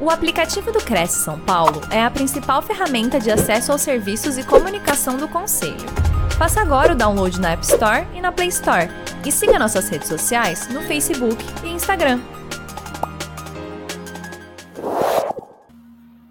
[0.00, 4.44] O aplicativo do Cresce São Paulo é a principal ferramenta de acesso aos serviços e
[4.44, 5.74] comunicação do Conselho.
[6.38, 8.88] Faça agora o download na App Store e na Play Store.
[9.26, 12.20] E siga nossas redes sociais no Facebook e Instagram.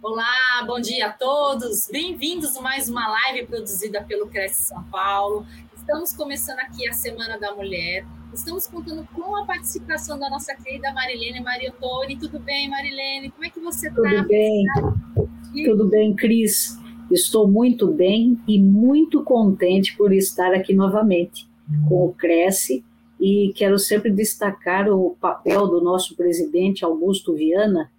[0.01, 1.89] Olá, bom dia a todos.
[1.91, 5.45] Bem-vindos a mais uma live produzida pelo Cresce São Paulo.
[5.75, 8.05] Estamos começando aqui a Semana da Mulher.
[8.33, 12.17] Estamos contando com a participação da nossa querida Marilene Mariotoni.
[12.17, 13.31] Tudo bem, Marilene?
[13.31, 14.01] Como é que você está?
[14.01, 14.65] Tudo bem.
[15.65, 16.77] Tudo bem, Cris.
[17.09, 21.47] Estou muito bem e muito contente por estar aqui novamente
[21.87, 22.83] com o Cresce
[23.19, 27.91] e quero sempre destacar o papel do nosso presidente Augusto Viana,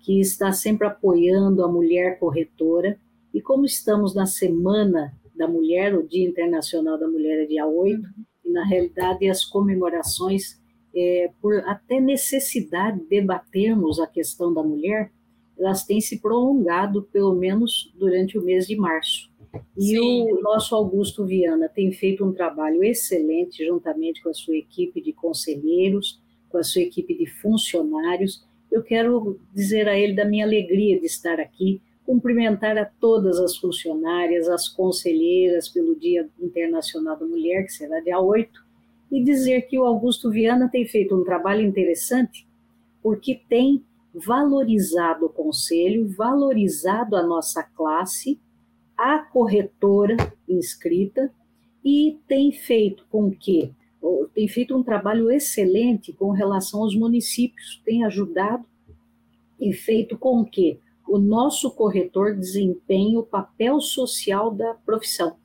[0.00, 2.98] que está sempre apoiando a mulher corretora.
[3.32, 8.02] E como estamos na Semana da Mulher, o Dia Internacional da Mulher é dia 8,
[8.46, 10.60] e na realidade as comemorações,
[10.94, 15.10] é, por até necessidade de debatermos a questão da mulher,
[15.58, 19.30] elas têm se prolongado pelo menos durante o mês de março.
[19.76, 20.32] E Sim.
[20.32, 25.12] o nosso Augusto Viana tem feito um trabalho excelente juntamente com a sua equipe de
[25.12, 28.44] conselheiros, com a sua equipe de funcionários.
[28.70, 33.56] Eu quero dizer a ele da minha alegria de estar aqui, cumprimentar a todas as
[33.56, 38.64] funcionárias, as conselheiras pelo Dia Internacional da Mulher, que será dia 8,
[39.10, 42.46] e dizer que o Augusto Viana tem feito um trabalho interessante,
[43.02, 43.84] porque tem
[44.14, 48.38] valorizado o conselho, valorizado a nossa classe,
[48.96, 50.16] a corretora
[50.48, 51.30] inscrita,
[51.84, 53.72] e tem feito com que
[54.34, 58.64] tem feito um trabalho excelente com relação aos municípios, tem ajudado
[59.58, 65.36] e feito com que o nosso corretor desempenha o papel social da profissão,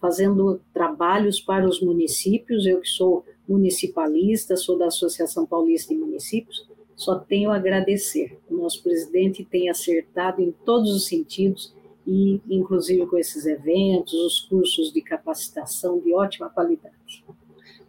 [0.00, 2.66] fazendo trabalhos para os municípios.
[2.66, 8.38] Eu que sou municipalista, sou da Associação Paulista de Municípios, só tenho a agradecer.
[8.48, 11.72] O nosso presidente tem acertado em todos os sentidos
[12.06, 17.24] e, inclusive, com esses eventos, os cursos de capacitação de ótima qualidade.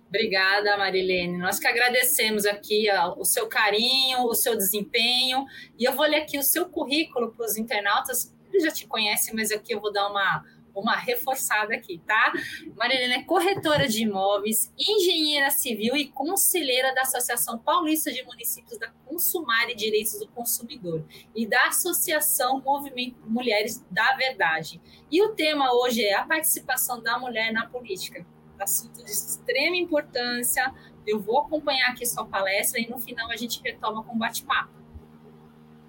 [0.10, 1.38] Obrigada, Marilene.
[1.38, 5.46] Nós que agradecemos aqui o seu carinho, o seu desempenho.
[5.78, 8.36] E eu vou ler aqui o seu currículo para os internautas.
[8.52, 10.44] Eles já te conhecem, mas aqui eu vou dar uma,
[10.74, 12.34] uma reforçada aqui, tá?
[12.76, 18.90] Marilene é corretora de imóveis, engenheira civil e conselheira da Associação Paulista de Municípios da
[19.06, 21.06] Consumar e Direitos do Consumidor
[21.36, 24.82] e da Associação Movimento Mulheres da Verdade.
[25.12, 28.26] E o tema hoje é a participação da mulher na política
[28.64, 30.74] assunto de extrema importância.
[31.06, 34.72] Eu vou acompanhar aqui sua palestra e no final a gente retoma com bate-papo.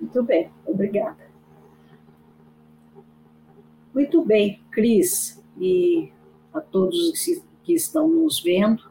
[0.01, 1.31] Muito bem, obrigada.
[3.93, 6.11] Muito bem, Cris, e
[6.55, 7.13] a todos
[7.63, 8.91] que estão nos vendo,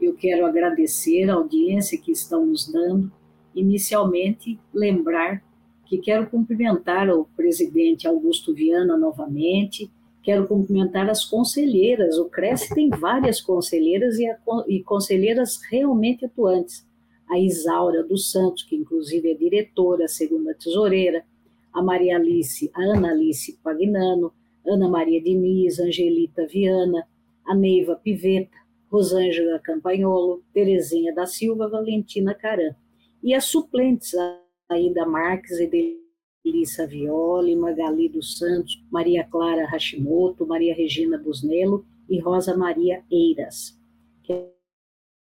[0.00, 3.12] eu quero agradecer a audiência que estão nos dando.
[3.54, 5.42] Inicialmente, lembrar
[5.86, 9.90] que quero cumprimentar o presidente Augusto Viana novamente,
[10.22, 12.18] Quero cumprimentar as conselheiras.
[12.18, 14.36] O Cresce tem várias conselheiras e, a,
[14.68, 16.86] e conselheiras realmente atuantes.
[17.28, 21.24] A Isaura dos Santos, que inclusive é diretora, segunda tesoureira,
[21.72, 24.32] a Maria Alice, a Ana Alice Pagnano,
[24.66, 27.06] Ana Maria Diniz, Angelita Viana,
[27.46, 28.58] a Neiva Piveta,
[28.90, 32.74] Rosângela Campagnolo, Terezinha da Silva, Valentina Caran.
[33.22, 36.09] E as suplentes, a Aida Marques, Edelina
[36.44, 43.78] Lissa Violi, Magali dos Santos, Maria Clara Hashimoto, Maria Regina Busnello e Rosa Maria Eiras.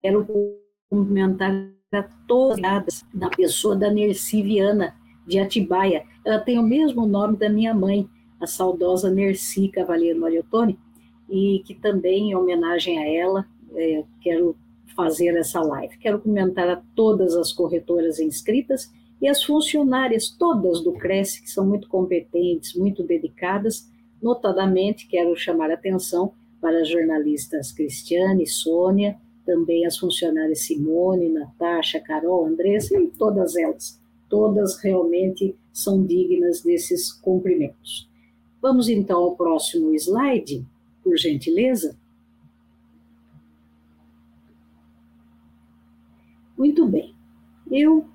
[0.02, 0.26] Quero
[0.88, 4.96] cumprimentar a todas da pessoa da Nerci Viana,
[5.26, 6.04] de Atibaia.
[6.24, 8.08] Ela tem o mesmo nome da minha mãe,
[8.40, 10.78] a saudosa Nerci Cavaleiro Mariotone,
[11.28, 14.56] e que também, em homenagem a ela, é, quero
[14.96, 15.96] fazer essa live.
[15.98, 18.90] Quero cumprimentar a todas as corretoras inscritas
[19.22, 23.88] e as funcionárias todas do Cresce, que são muito competentes, muito dedicadas,
[24.20, 29.16] notadamente quero chamar a atenção para as jornalistas Cristiane, Sônia,
[29.46, 34.00] também as funcionárias Simone, Natasha, Carol, Andressa e todas elas.
[34.28, 38.10] Todas realmente são dignas desses cumprimentos.
[38.60, 40.66] Vamos então ao próximo slide,
[41.02, 41.96] por gentileza.
[46.56, 47.14] Muito bem.
[47.70, 48.11] Eu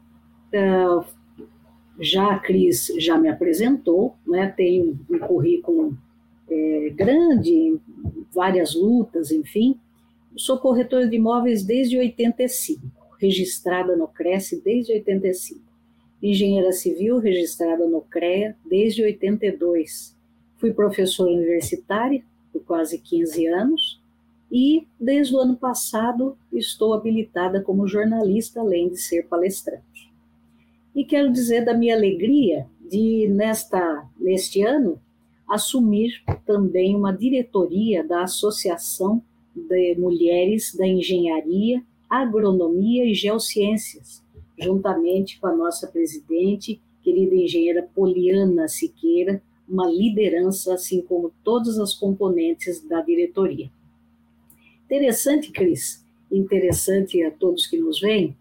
[1.99, 5.97] já a Cris já me apresentou, né, tem um currículo
[6.49, 7.79] é, grande,
[8.33, 9.79] várias lutas, enfim.
[10.35, 12.81] Sou corretora de imóveis desde 85,
[13.19, 15.59] registrada no Cresce desde 85.
[16.21, 20.15] Engenheira civil registrada no CREA desde 82.
[20.57, 24.01] Fui professora universitária por quase 15 anos
[24.51, 29.96] e desde o ano passado estou habilitada como jornalista, além de ser palestrante.
[30.97, 34.99] E quero dizer da minha alegria de, nesta, neste ano,
[35.47, 39.21] assumir também uma diretoria da Associação
[39.55, 44.23] de Mulheres da Engenharia, Agronomia e Geociências,
[44.57, 49.39] juntamente com a nossa presidente, querida engenheira Poliana Siqueira,
[49.69, 53.69] uma liderança, assim como todas as componentes da diretoria.
[54.85, 58.35] Interessante, Cris, interessante a todos que nos veem,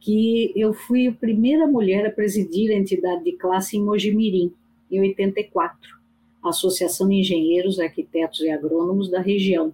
[0.00, 4.52] que eu fui a primeira mulher a presidir a entidade de classe em Mojimirim,
[4.90, 5.98] em 84,
[6.42, 9.72] a Associação de Engenheiros, Arquitetos e Agrônomos da região.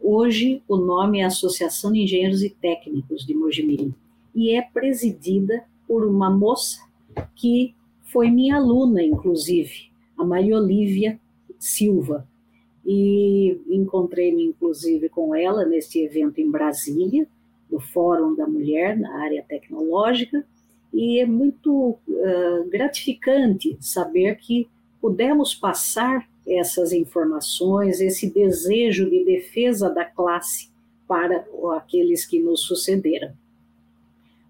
[0.00, 3.94] Hoje, o nome é Associação de Engenheiros e Técnicos de Mojimirim,
[4.34, 6.80] e é presidida por uma moça
[7.34, 7.74] que
[8.04, 11.20] foi minha aluna, inclusive, a Maria Olívia
[11.58, 12.26] Silva.
[12.84, 17.28] E encontrei-me, inclusive, com ela neste evento em Brasília,
[17.70, 20.44] do Fórum da Mulher na área tecnológica,
[20.92, 24.68] e é muito uh, gratificante saber que
[25.00, 30.68] pudemos passar essas informações, esse desejo de defesa da classe
[31.06, 31.44] para
[31.76, 33.32] aqueles que nos sucederam.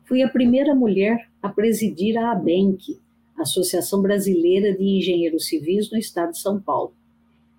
[0.05, 2.99] Fui a primeira mulher a presidir a ABENC,
[3.39, 6.93] Associação Brasileira de Engenheiros Civis no estado de São Paulo.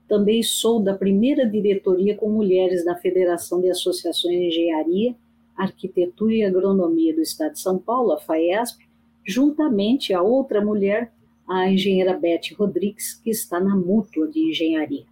[0.08, 5.16] Também sou da primeira diretoria com mulheres da Federação de Associações de Engenharia,
[5.64, 8.88] Arquitetura e Agronomia do estado de São Paulo, a FAESP,
[9.26, 11.14] juntamente a outra mulher,
[11.48, 15.06] a engenheira Beth Rodrigues, que está na Mútua de Engenharia.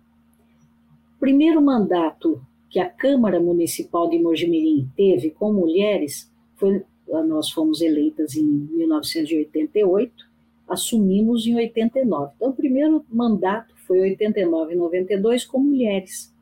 [1.20, 6.84] Primeiro mandato que a Câmara Municipal de Mojimirim teve com mulheres foi
[7.28, 10.30] nós fomos eleitas em 1988
[10.70, 12.34] assumimos em 89.
[12.36, 16.34] Então, o primeiro mandato foi 89 e 92 com mulheres.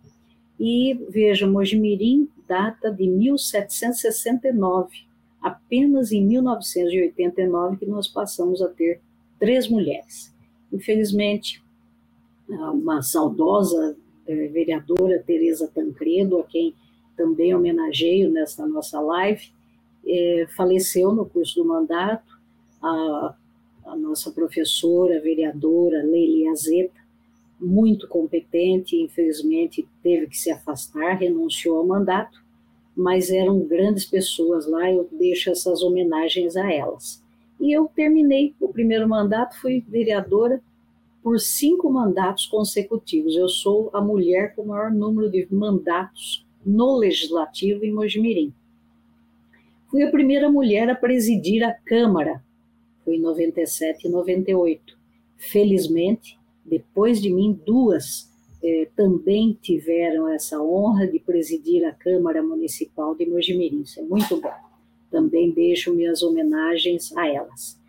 [0.59, 5.05] E veja, Mojimirim data de 1769.
[5.41, 9.01] Apenas em 1989 que nós passamos a ter
[9.39, 10.33] três mulheres.
[10.71, 11.63] Infelizmente,
[12.47, 13.95] uma saudosa
[14.25, 16.73] eh, vereadora Tereza Tancredo, a quem
[17.15, 19.51] também homenageio nesta nossa live,
[20.05, 22.37] eh, faleceu no curso do mandato.
[22.81, 23.35] A
[23.87, 26.99] a nossa professora, vereadora Leili Azeta,
[27.59, 32.43] muito competente, infelizmente teve que se afastar, renunciou ao mandato,
[32.95, 37.23] mas eram grandes pessoas lá, eu deixo essas homenagens a elas.
[37.59, 40.61] E eu terminei o primeiro mandato, fui vereadora
[41.23, 43.35] por cinco mandatos consecutivos.
[43.35, 48.53] Eu sou a mulher com o maior número de mandatos no Legislativo em Mojimirim.
[49.89, 52.43] Fui a primeira mulher a presidir a Câmara
[53.07, 54.97] foi em 97 e 98.
[55.37, 56.37] Felizmente,
[56.67, 58.29] depois de mim, duas
[58.63, 63.81] eh, também tiveram essa honra de presidir a Câmara Municipal de Mojimirim.
[63.81, 64.53] Isso é muito bom.
[65.09, 67.79] Também deixo minhas homenagens a elas.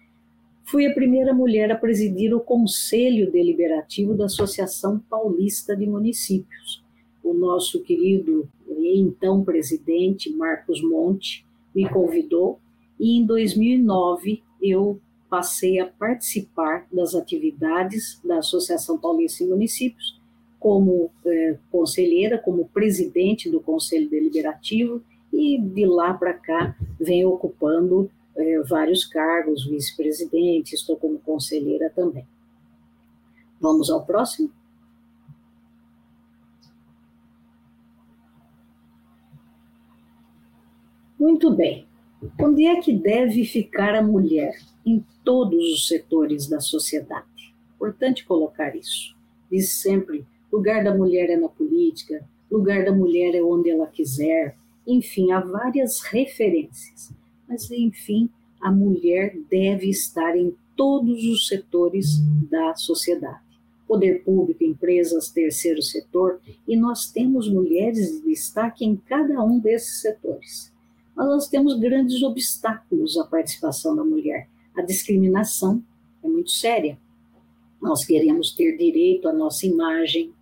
[0.64, 6.82] Fui a primeira mulher a presidir o Conselho Deliberativo da Associação Paulista de Municípios.
[7.24, 8.48] O nosso querido
[8.94, 11.44] então presidente Marcos Monte
[11.74, 12.58] me convidou
[12.98, 20.18] e em 2009 eu passei a participar das atividades da Associação Paulista de Municípios,
[20.58, 25.02] como é, conselheira, como presidente do Conselho Deliberativo,
[25.32, 32.26] e de lá para cá venho ocupando é, vários cargos, vice-presidente, estou como conselheira também.
[33.60, 34.50] Vamos ao próximo?
[41.18, 41.87] Muito bem.
[42.40, 44.58] Onde é que deve ficar a mulher?
[44.84, 47.54] Em todos os setores da sociedade.
[47.76, 49.14] Importante colocar isso.
[49.48, 54.56] Diz sempre: lugar da mulher é na política, lugar da mulher é onde ela quiser.
[54.84, 57.12] Enfim, há várias referências.
[57.48, 58.28] Mas, enfim,
[58.60, 62.18] a mulher deve estar em todos os setores
[62.50, 63.46] da sociedade.
[63.86, 70.00] Poder público, empresas, terceiro setor, e nós temos mulheres de destaque em cada um desses
[70.00, 70.76] setores
[71.18, 74.48] mas nós temos grandes obstáculos à participação da mulher.
[74.72, 75.82] A discriminação
[76.22, 76.96] é muito séria.
[77.82, 80.32] Nós queremos ter direito à nossa imagem,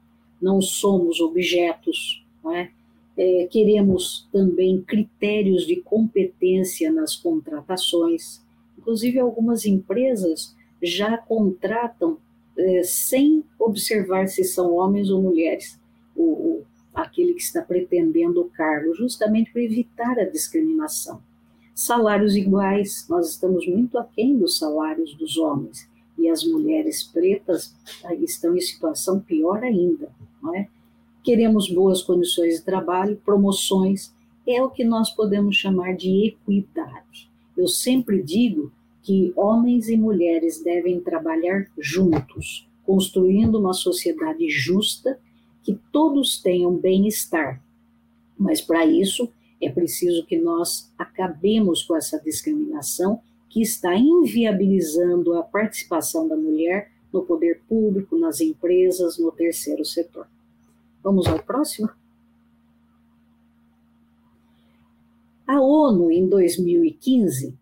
[0.41, 2.71] não somos objetos, não é?
[3.17, 8.43] É, queremos também critérios de competência nas contratações.
[8.77, 12.19] Inclusive, algumas empresas já contratam
[12.59, 15.81] é, sem observar se são homens ou mulheres.
[16.15, 16.65] O, o,
[16.97, 21.21] aquele que está pretendendo o cargo, justamente para evitar a discriminação.
[21.75, 25.87] Salários iguais, nós estamos muito aquém dos salários dos homens,
[26.19, 27.77] e as mulheres pretas
[28.23, 30.11] estão em situação pior ainda,
[30.43, 30.69] não é?
[31.23, 34.15] Queremos boas condições de trabalho, promoções,
[34.47, 37.29] é o que nós podemos chamar de equidade.
[37.57, 38.73] Eu sempre digo
[39.03, 45.19] que homens e mulheres devem trabalhar juntos, construindo uma sociedade justa,
[45.67, 47.61] que todos tenham bem-estar.
[48.39, 49.29] Mas para isso
[49.61, 53.21] é preciso que nós acabemos com essa discriminação
[53.51, 60.29] que está inviabilizando a participação da mulher no poder público, nas empresas, no terceiro setor.
[61.03, 61.91] Vamos ao próximo?
[65.49, 67.59] A ONU, em 2015,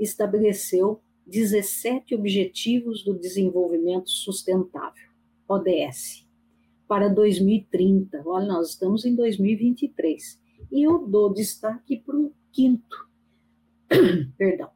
[0.00, 5.08] estabeleceu 17 Objetivos do Desenvolvimento Sustentável,
[5.46, 6.21] ODS,
[6.92, 8.22] para 2030.
[8.26, 10.38] Olha, nós estamos em 2023.
[10.70, 13.08] E eu dou destaque para o quinto,
[14.36, 14.68] perdão,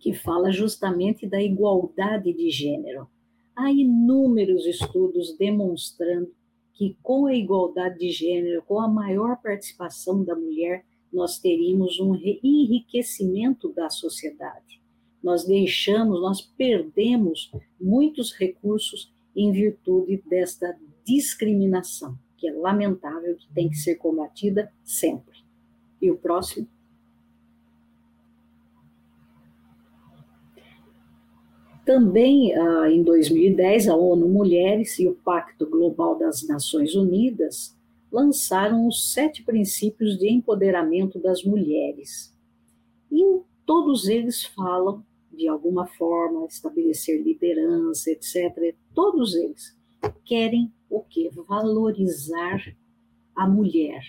[0.00, 3.06] que fala justamente da igualdade de gênero.
[3.54, 6.32] Há inúmeros estudos demonstrando
[6.72, 12.14] que com a igualdade de gênero, com a maior participação da mulher, nós teríamos um
[12.42, 14.80] enriquecimento da sociedade.
[15.22, 20.74] Nós deixamos, nós perdemos muitos recursos em virtude desta
[21.08, 25.38] discriminação, que é lamentável, que tem que ser combatida sempre.
[26.02, 26.68] E o próximo?
[31.86, 37.74] Também ah, em 2010, a ONU Mulheres e o Pacto Global das Nações Unidas
[38.12, 42.34] lançaram os sete princípios de empoderamento das mulheres.
[43.10, 48.74] E todos eles falam, de alguma forma, estabelecer liderança, etc.
[48.94, 49.74] Todos eles
[50.26, 51.30] querem o quê?
[51.48, 52.62] Valorizar
[53.34, 54.02] a mulher.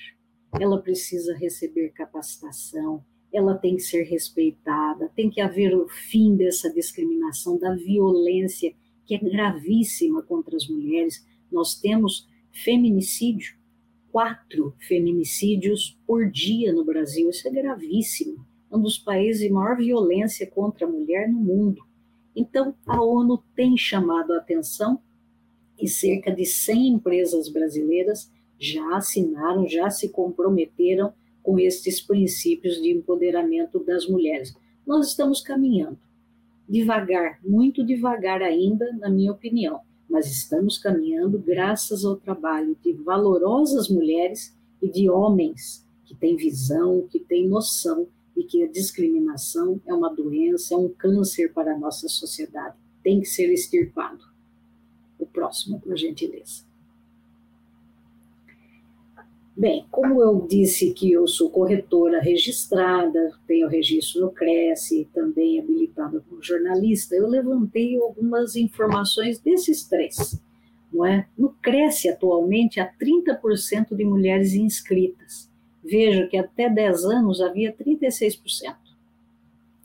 [0.60, 6.72] Ela precisa receber capacitação, ela tem que ser respeitada, tem que haver o fim dessa
[6.74, 8.74] discriminação, da violência
[9.06, 11.26] que é gravíssima contra as mulheres.
[11.52, 13.56] Nós temos feminicídio,
[14.12, 18.46] quatro feminicídios por dia no Brasil, isso é gravíssimo.
[18.72, 21.84] É um dos países de maior violência contra a mulher no mundo.
[22.36, 25.02] Então, a ONU tem chamado a atenção
[25.82, 32.92] e cerca de 100 empresas brasileiras já assinaram, já se comprometeram com estes princípios de
[32.92, 34.54] empoderamento das mulheres.
[34.86, 35.98] Nós estamos caminhando,
[36.68, 43.88] devagar, muito devagar ainda, na minha opinião, mas estamos caminhando graças ao trabalho de valorosas
[43.88, 49.94] mulheres e de homens que têm visão, que têm noção e que a discriminação é
[49.94, 54.29] uma doença, é um câncer para a nossa sociedade, tem que ser extirpado.
[55.40, 56.66] Próximo, por gentileza.
[59.56, 66.22] Bem, como eu disse que eu sou corretora registrada, tenho registro no Cresce, também habilitada
[66.28, 70.42] como jornalista, eu levantei algumas informações desses três.
[70.92, 71.26] Não é?
[71.38, 75.50] No Cresce, atualmente, há 30% de mulheres inscritas.
[75.82, 78.76] Veja que até 10 anos havia 36%.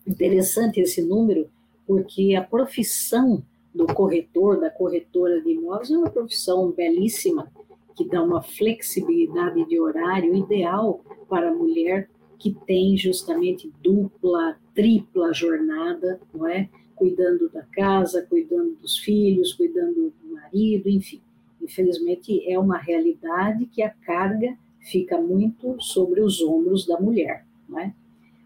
[0.04, 1.48] Interessante esse número,
[1.86, 3.44] porque a profissão
[3.74, 7.50] do corretor, da corretora de imóveis, é uma profissão belíssima,
[7.96, 15.32] que dá uma flexibilidade de horário ideal para a mulher que tem justamente dupla, tripla
[15.32, 16.68] jornada, não é?
[16.94, 21.20] Cuidando da casa, cuidando dos filhos, cuidando do marido, enfim.
[21.60, 27.78] Infelizmente é uma realidade que a carga fica muito sobre os ombros da mulher, não
[27.78, 27.94] é?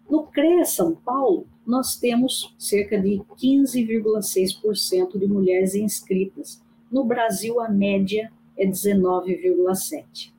[0.09, 6.63] No CREA São Paulo, nós temos cerca de 15,6% de mulheres inscritas.
[6.91, 10.33] No Brasil, a média é 19,7%.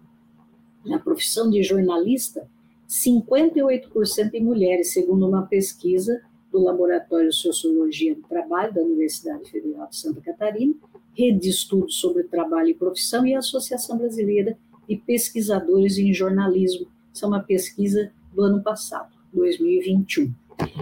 [0.83, 2.49] Na profissão de jornalista,
[2.87, 6.19] 58% de mulheres, segundo uma pesquisa
[6.51, 10.73] do Laboratório de Sociologia do Trabalho da Universidade Federal de Santa Catarina,
[11.13, 14.57] Rede de Estudos sobre Trabalho e Profissão e a Associação Brasileira
[14.87, 16.87] de Pesquisadores em Jornalismo.
[17.13, 20.33] Isso é uma pesquisa do ano passado, 2021.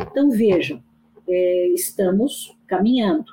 [0.10, 0.82] Então, vejam,
[1.28, 3.26] é, estamos caminhando.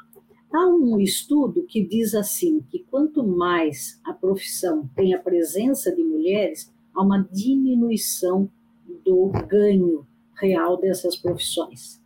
[0.52, 6.04] Há um estudo que diz assim que quanto mais a profissão tem a presença de
[6.04, 8.48] mulheres, há uma diminuição
[9.04, 12.00] do ganho real dessas profissões.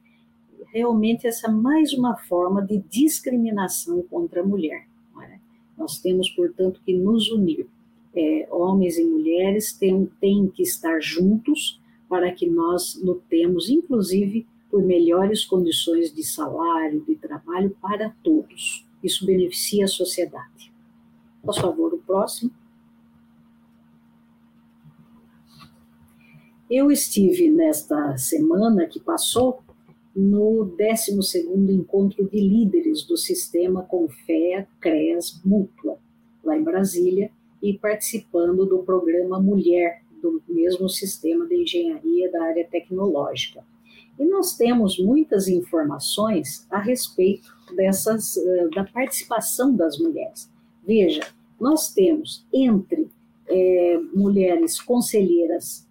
[0.73, 4.87] Realmente essa é mais uma forma de discriminação contra a mulher.
[5.23, 5.38] É?
[5.76, 7.66] Nós temos, portanto, que nos unir.
[8.14, 14.83] É, homens e mulheres têm, têm que estar juntos para que nós lutemos, inclusive, por
[14.83, 18.87] melhores condições de salário, de trabalho para todos.
[19.03, 20.73] Isso beneficia a sociedade.
[21.43, 22.50] Por favor, o próximo.
[26.71, 29.62] Eu estive nesta semana que passou
[30.15, 35.99] no 12º Encontro de Líderes do Sistema Confea CREAS Mútua,
[36.45, 37.31] lá em Brasília,
[37.62, 43.65] e participando do programa Mulher, do mesmo sistema de engenharia da área tecnológica.
[44.19, 50.51] E nós temos muitas informações a respeito dessas uh, da participação das mulheres.
[50.85, 51.23] Veja,
[51.61, 53.09] nós temos entre
[53.47, 55.87] é, mulheres conselheiras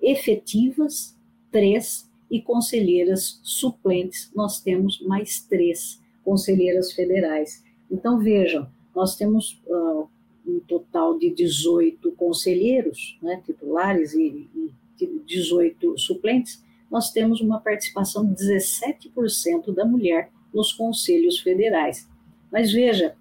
[0.00, 1.16] efetivas,
[1.50, 7.62] três, e conselheiras suplentes, nós temos mais três conselheiras federais.
[7.90, 10.08] Então, vejam, nós temos uh,
[10.46, 14.70] um total de 18 conselheiros né, titulares e, e
[15.26, 22.08] 18 suplentes, nós temos uma participação de 17% da mulher nos conselhos federais.
[22.52, 23.16] Mas veja,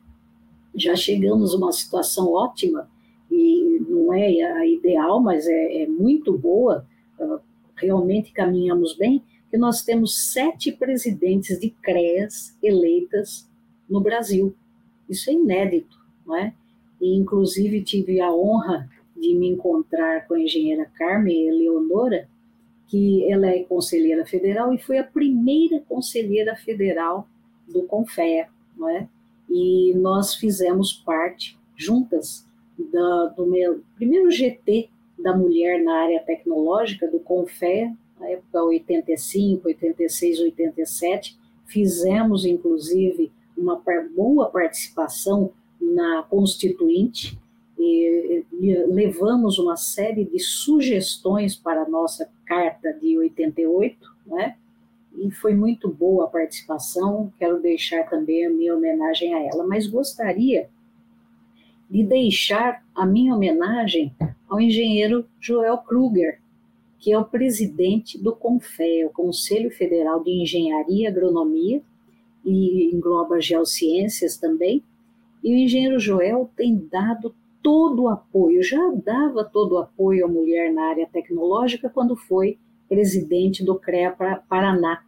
[0.75, 2.89] já chegamos a uma situação ótima,
[3.31, 6.85] e não é a ideal, mas é, é muito boa,
[7.19, 7.39] uh,
[7.75, 13.49] realmente caminhamos bem, que nós temos sete presidentes de CREAS eleitas
[13.89, 14.55] no Brasil.
[15.09, 16.53] Isso é inédito, não é?
[17.03, 22.29] E, inclusive, tive a honra de me encontrar com a engenheira Carmen Eleonora,
[22.87, 27.27] que ela é conselheira federal e foi a primeira conselheira federal
[27.67, 29.09] do CONFEA, não é?
[29.49, 37.05] E nós fizemos parte, juntas, da, do meu primeiro GT da mulher na área tecnológica,
[37.05, 41.37] do CONFEA, na época 85, 86, 87.
[41.65, 43.81] Fizemos, inclusive, uma
[44.15, 45.51] boa participação
[45.93, 47.37] na Constituinte,
[47.77, 48.45] e
[48.87, 54.55] levamos uma série de sugestões para a nossa carta de 88, né?
[55.17, 57.31] e foi muito boa a participação.
[57.37, 60.69] Quero deixar também a minha homenagem a ela, mas gostaria
[61.89, 64.13] de deixar a minha homenagem
[64.49, 66.39] ao engenheiro Joel Kruger,
[66.97, 71.81] que é o presidente do CONFE, o Conselho Federal de Engenharia e Agronomia,
[72.45, 74.83] e engloba geociências também.
[75.43, 80.27] E o engenheiro Joel tem dado todo o apoio, já dava todo o apoio à
[80.27, 82.57] mulher na área tecnológica quando foi
[82.87, 84.15] presidente do CREA
[84.47, 85.03] Paraná.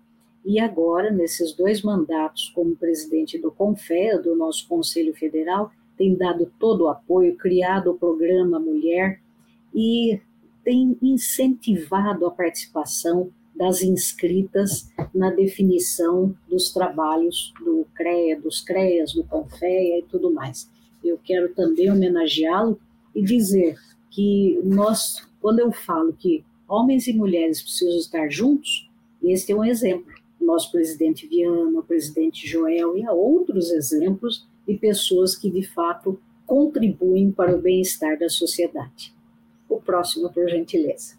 [0.46, 6.52] E agora, nesses dois mandatos como presidente do CONFEA, do nosso Conselho Federal, tem dado
[6.60, 9.20] todo o apoio, criado o programa Mulher
[9.74, 10.20] e
[10.64, 19.24] tem incentivado a participação das inscritas na definição dos trabalhos do CREA, dos CREAS, do
[19.24, 20.70] CONFEA e tudo mais.
[21.04, 22.80] Eu quero também homenageá-lo
[23.14, 23.80] e dizer
[24.12, 28.90] que nós, quando eu falo que homens e mulheres precisam estar juntos,
[29.24, 30.14] este é um exemplo.
[30.40, 36.20] Nosso presidente Viana, o presidente Joel e há outros exemplos de pessoas que de fato
[36.46, 39.14] contribuem para o bem-estar da sociedade.
[39.68, 41.16] O próximo, por gentileza.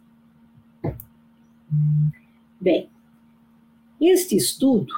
[2.59, 2.89] Bem,
[4.01, 4.91] este estudo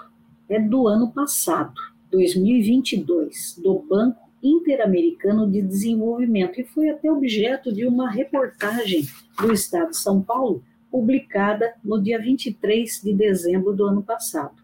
[0.49, 1.75] é do ano passado,
[2.12, 9.03] 2022, do Banco Interamericano de Desenvolvimento e foi até objeto de uma reportagem
[9.40, 14.62] do Estado de São Paulo, publicada no dia 23 de dezembro do ano passado,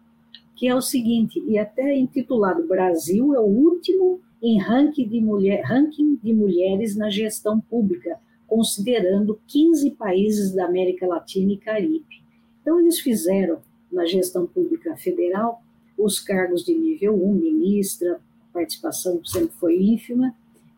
[0.55, 5.63] que é o seguinte, e até intitulado Brasil é o último em ranking de, mulher,
[5.65, 12.24] ranking de mulheres na gestão pública, considerando 15 países da América Latina e Caribe.
[12.65, 13.59] Então, eles fizeram
[13.91, 15.61] na gestão pública federal
[15.95, 18.19] os cargos de nível 1, ministra,
[18.51, 20.35] participação sempre foi ínfima,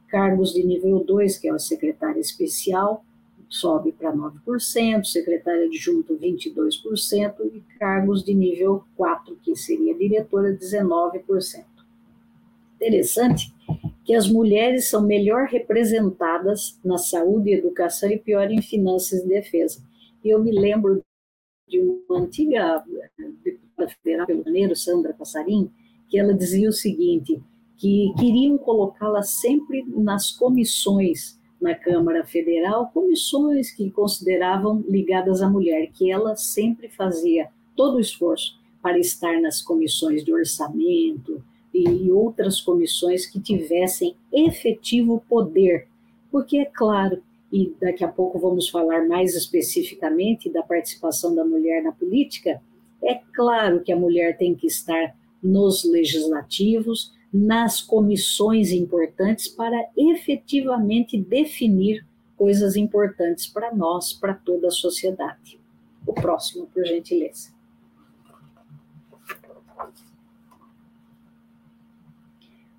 [0.09, 3.05] cargos de nível 2, que é a secretária especial,
[3.47, 11.63] sobe para 9%, secretária adjunto 22% e cargos de nível 4, que seria diretora, 19%.
[12.75, 13.55] Interessante
[14.03, 19.27] que as mulheres são melhor representadas na saúde e educação e pior em finanças e
[19.27, 19.81] defesa.
[20.21, 21.01] E eu me lembro
[21.67, 22.83] de uma antiga
[23.43, 25.69] deputada federal pelo Janeiro, Sandra Passarim,
[26.09, 27.41] que ela dizia o seguinte,
[27.77, 35.91] que queriam colocá-la sempre nas comissões na Câmara Federal, comissões que consideravam ligadas à mulher,
[35.91, 42.61] que ela sempre fazia todo o esforço para estar nas comissões de orçamento e outras
[42.61, 45.87] comissões que tivessem efetivo poder,
[46.31, 51.81] porque é claro e daqui a pouco vamos falar mais especificamente da participação da mulher
[51.81, 52.61] na política,
[53.01, 61.17] é claro que a mulher tem que estar nos legislativos, nas comissões importantes para efetivamente
[61.17, 62.05] definir
[62.35, 65.59] coisas importantes para nós, para toda a sociedade.
[66.05, 67.55] O próximo, por gentileza.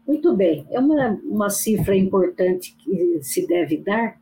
[0.06, 4.18] Muito bem, é uma, uma cifra importante que se deve dar,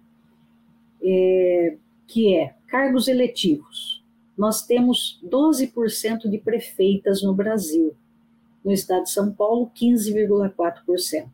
[1.06, 4.02] é, que é cargos eletivos.
[4.36, 7.94] Nós temos 12% de prefeitas no Brasil.
[8.64, 11.28] No estado de São Paulo, 15,4%.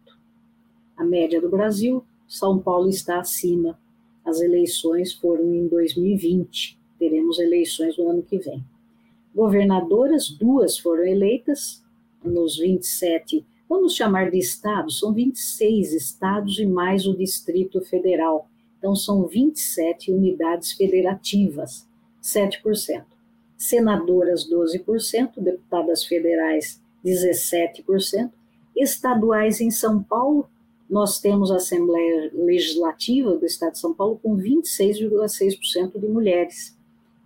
[0.96, 3.78] A média do Brasil, São Paulo está acima.
[4.24, 8.62] As eleições foram em 2020, teremos eleições no ano que vem.
[9.34, 11.82] Governadoras, duas foram eleitas
[12.22, 18.48] nos 27, vamos chamar de estados, são 26 estados e mais o Distrito Federal.
[18.82, 21.88] Então, são 27 unidades federativas,
[22.20, 23.04] 7%.
[23.56, 28.28] Senadoras, 12%, deputadas federais, 17%.
[28.76, 30.48] Estaduais em São Paulo,
[30.90, 36.76] nós temos a Assembleia Legislativa do Estado de São Paulo com 26,6% de mulheres.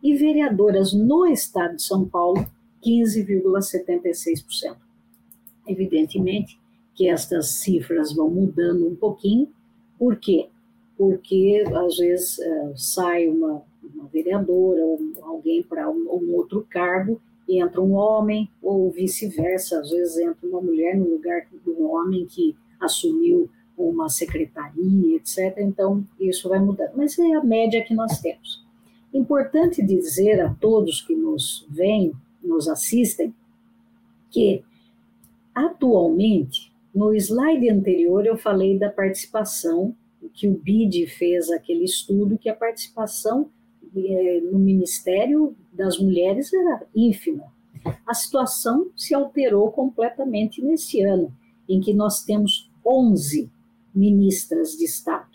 [0.03, 2.47] E vereadoras no Estado de São Paulo,
[2.85, 4.77] 15,76%.
[5.67, 6.61] Evidentemente
[6.95, 9.51] que estas cifras vão mudando um pouquinho,
[9.99, 10.51] por quê?
[10.97, 13.63] Porque às vezes uh, sai uma,
[13.95, 19.81] uma, vereadora ou alguém para um, um outro cargo e entra um homem, ou vice-versa,
[19.81, 25.59] às vezes entra uma mulher no lugar um homem que assumiu uma secretaria, etc.
[25.59, 26.93] Então, isso vai mudando.
[26.97, 28.65] Mas é a média que nós temos.
[29.13, 33.35] Importante dizer a todos que nos veem, nos assistem,
[34.31, 34.63] que
[35.55, 39.95] atualmente, no slide anterior eu falei da participação,
[40.37, 43.51] que o BID fez aquele estudo, que a participação
[43.97, 47.45] eh, no Ministério das Mulheres era ínfima.
[48.07, 51.33] A situação se alterou completamente nesse ano,
[51.67, 53.51] em que nós temos 11
[53.95, 55.31] ministras de Estado,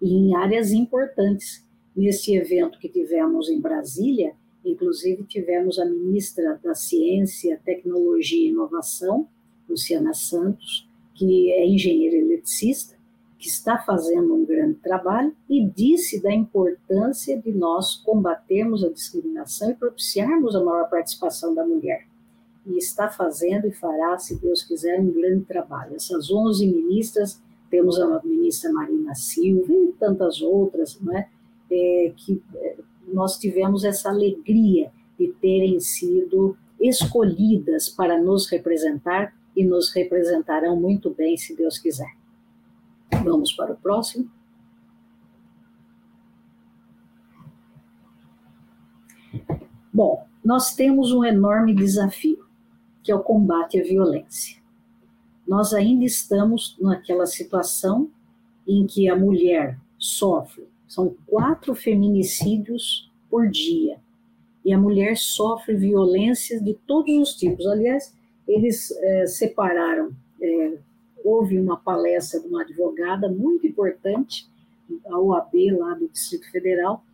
[0.00, 1.64] e em áreas importantes.
[1.94, 4.34] Nesse evento que tivemos em Brasília,
[4.64, 9.28] inclusive tivemos a ministra da Ciência, Tecnologia e Inovação,
[9.68, 12.96] Luciana Santos, que é engenheira eletricista,
[13.42, 19.68] que está fazendo um grande trabalho e disse da importância de nós combatermos a discriminação
[19.68, 22.06] e propiciarmos a maior participação da mulher.
[22.64, 25.96] E está fazendo e fará, se Deus quiser, um grande trabalho.
[25.96, 31.28] Essas 11 ministras temos a ministra Marina Silva e tantas outras, não é?
[31.68, 32.76] é que é,
[33.08, 41.10] nós tivemos essa alegria de terem sido escolhidas para nos representar e nos representarão muito
[41.10, 42.21] bem, se Deus quiser.
[43.24, 44.30] Vamos para o próximo.
[49.92, 52.44] Bom, nós temos um enorme desafio,
[53.02, 54.62] que é o combate à violência
[55.52, 58.10] nós ainda estamos naquela situação
[58.66, 63.98] em que a mulher sofre, são quatro feminicídios por dia,
[64.64, 67.66] e a mulher sofre violências de todos os tipos.
[67.66, 68.16] Aliás,
[68.48, 70.78] eles é, separaram, é,
[71.24, 74.48] houve uma palestra de uma advogada muito importante,
[75.06, 77.04] a OAB lá do Distrito Federal,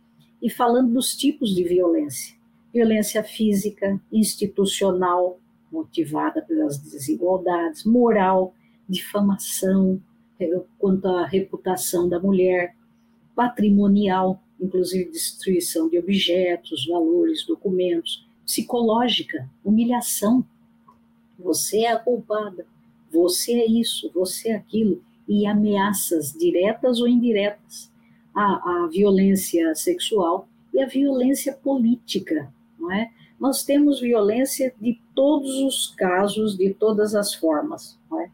[0.41, 2.35] e falando dos tipos de violência.
[2.73, 5.39] Violência física, institucional,
[5.71, 8.53] motivada pelas desigualdades, moral,
[8.87, 10.01] difamação
[10.39, 12.75] é, quanto à reputação da mulher,
[13.35, 20.45] patrimonial, inclusive destruição de objetos, valores, documentos, psicológica, humilhação.
[21.37, 22.65] Você é a culpada,
[23.11, 27.89] você é isso, você é aquilo, e ameaças diretas ou indiretas.
[28.33, 28.43] A,
[28.83, 33.11] a violência sexual e a violência política, não é?
[33.39, 37.97] nós temos violência de todos os casos, de todas as formas.
[38.13, 38.29] É?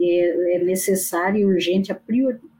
[0.00, 0.64] é?
[0.64, 2.00] necessária e urgente a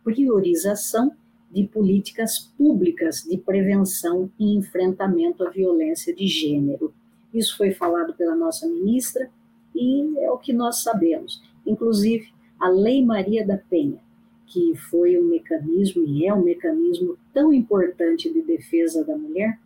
[0.05, 1.12] priorização
[1.50, 6.92] de políticas públicas de prevenção e enfrentamento à violência de gênero.
[7.33, 9.31] Isso foi falado pela nossa ministra
[9.74, 11.42] e é o que nós sabemos.
[11.66, 13.98] Inclusive, a Lei Maria da Penha,
[14.46, 19.59] que foi um mecanismo e é um mecanismo tão importante de defesa da mulher,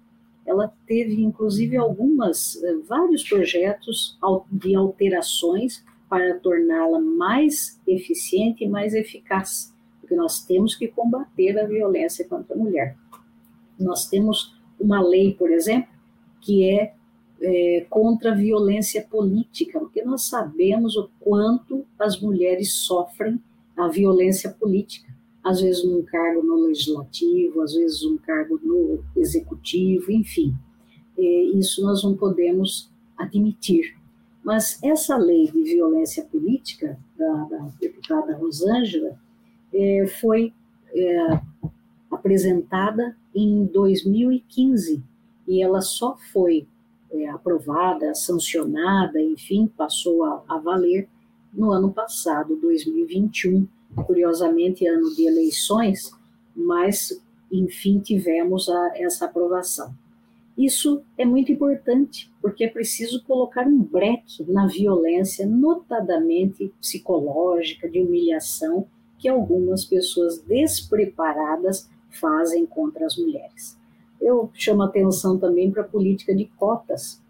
[0.46, 4.18] ela teve inclusive algumas eh, vários projetos
[4.50, 11.66] de alterações para torná-la mais eficiente e mais eficaz, porque nós temos que combater a
[11.66, 12.96] violência contra a mulher.
[13.78, 15.88] Nós temos uma lei, por exemplo,
[16.40, 16.94] que é,
[17.40, 23.40] é contra a violência política, porque nós sabemos o quanto as mulheres sofrem
[23.76, 25.10] a violência política
[25.42, 30.54] às vezes num cargo no legislativo, às vezes um cargo no executivo, enfim.
[31.54, 33.96] Isso nós não podemos admitir.
[34.42, 39.18] Mas essa lei de violência política da, da deputada Rosângela
[39.72, 40.52] é, foi
[40.94, 41.40] é,
[42.10, 45.02] apresentada em 2015
[45.46, 46.66] e ela só foi
[47.12, 51.08] é, aprovada, sancionada, enfim, passou a, a valer
[51.52, 53.66] no ano passado, 2021
[54.06, 56.12] curiosamente, ano de eleições,
[56.54, 57.20] mas,
[57.50, 59.92] enfim, tivemos a, essa aprovação.
[60.56, 68.00] Isso é muito importante, porque é preciso colocar um breque na violência, notadamente psicológica, de
[68.00, 68.86] humilhação,
[69.18, 71.88] que algumas pessoas despreparadas
[72.20, 73.78] fazem contra as mulheres.
[74.20, 77.22] Eu chamo atenção também para a política de cotas,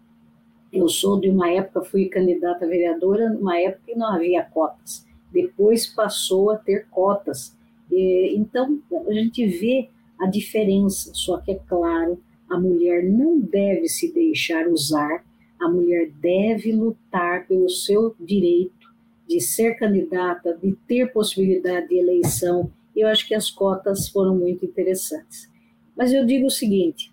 [0.71, 5.05] Eu sou de uma época, fui candidata a vereadora, numa época que não havia cotas.
[5.31, 7.57] Depois passou a ter cotas.
[7.91, 12.17] Então, a gente vê a diferença, só que é claro,
[12.49, 15.25] a mulher não deve se deixar usar,
[15.59, 18.89] a mulher deve lutar pelo seu direito
[19.27, 22.71] de ser candidata, de ter possibilidade de eleição.
[22.95, 25.50] Eu acho que as cotas foram muito interessantes.
[25.95, 27.11] Mas eu digo o seguinte: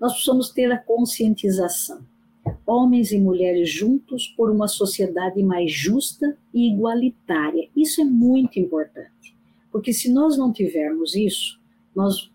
[0.00, 2.00] nós precisamos ter a conscientização.
[2.66, 7.68] Homens e mulheres juntos por uma sociedade mais justa e igualitária.
[7.76, 9.34] Isso é muito importante,
[9.70, 11.60] porque se nós não tivermos isso,
[11.94, 12.30] nós,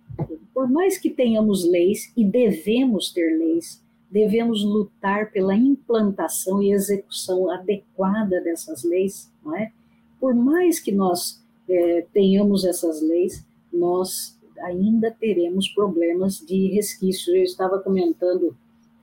[0.54, 7.50] por mais que tenhamos leis e devemos ter leis, devemos lutar pela implantação e execução
[7.50, 9.72] adequada dessas leis, não é?
[10.20, 17.28] Por mais que nós é, tenhamos essas leis, nós ainda teremos problemas de resquícios.
[17.28, 18.56] Eu estava comentando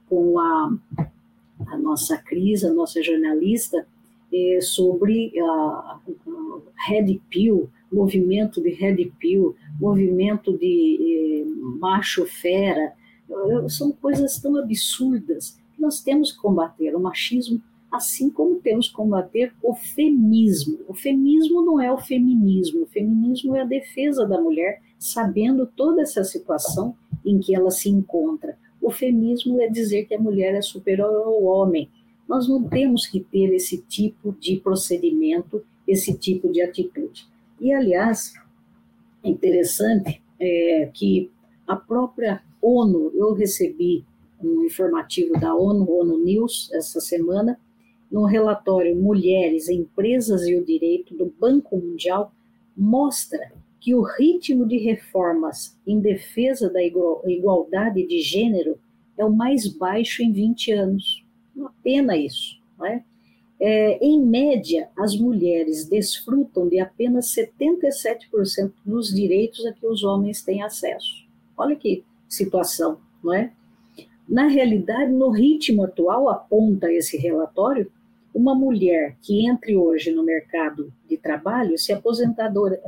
[0.09, 0.77] com a,
[1.68, 3.87] a nossa Cris, a nossa jornalista,
[4.33, 6.01] é, sobre a,
[6.87, 12.94] Red Pill, movimento de Red Pill, movimento de é, macho fera,
[13.68, 18.94] são coisas tão absurdas que nós temos que combater o machismo, assim como temos que
[18.94, 20.79] combater o feminismo.
[20.88, 26.03] O feminismo não é o feminismo, o feminismo é a defesa da mulher, sabendo toda
[26.03, 28.59] essa situação em que ela se encontra.
[28.83, 31.89] O feminismo é dizer que a mulher é superior ao homem.
[32.29, 37.27] Nós não temos que ter esse tipo de procedimento, esse tipo de atitude.
[37.59, 38.35] E, aliás,
[39.25, 41.31] é interessante é, que
[41.67, 44.05] a própria ONU, eu recebi
[44.43, 47.59] um informativo da ONU, ONU News, essa semana,
[48.11, 52.33] no relatório Mulheres, Empresas e o Direito do Banco Mundial,
[52.77, 58.79] mostra que o ritmo de reformas em defesa da igualdade de gênero
[59.16, 61.25] é o mais baixo em 20 anos.
[61.57, 62.61] Uma pena isso.
[62.79, 63.03] Não é?
[63.59, 70.43] É, em média, as mulheres desfrutam de apenas 77% dos direitos a que os homens
[70.43, 71.27] têm acesso.
[71.57, 73.53] Olha que situação, não é?
[74.27, 77.90] Na realidade, no ritmo atual, aponta esse relatório,
[78.35, 81.93] uma mulher que entre hoje no mercado de trabalho se,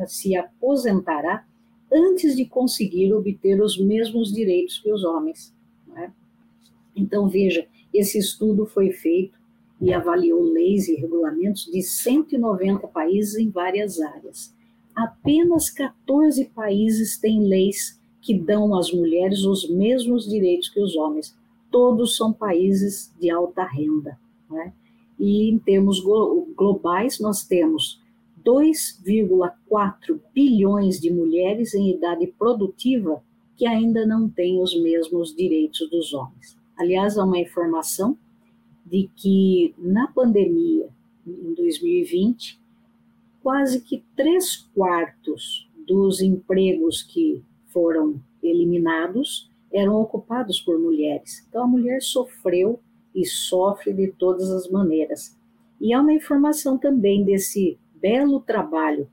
[0.07, 1.45] se aposentará
[1.93, 5.55] antes de conseguir obter os mesmos direitos que os homens.
[5.97, 6.11] É?
[6.97, 9.39] Então, veja, esse estudo foi feito
[9.81, 14.55] e avaliou leis e regulamentos de 190 países em várias áreas.
[14.95, 21.37] Apenas 14 países têm leis que dão às mulheres os mesmos direitos que os homens.
[21.71, 24.19] Todos são países de alta renda.
[24.49, 24.73] Né?
[25.23, 28.03] E em termos globais, nós temos
[28.45, 33.23] 2,4 bilhões de mulheres em idade produtiva
[33.57, 36.59] que ainda não têm os mesmos direitos dos homens.
[36.77, 38.19] Aliás, há uma informação
[38.85, 40.89] de que na pandemia,
[41.25, 42.59] em 2020,
[43.41, 51.47] quase que três quartos dos empregos que foram eliminados eram ocupados por mulheres.
[51.49, 52.81] Então a mulher sofreu
[53.15, 55.37] e sofre de todas as maneiras.
[55.81, 59.09] E há uma informação também desse belo trabalho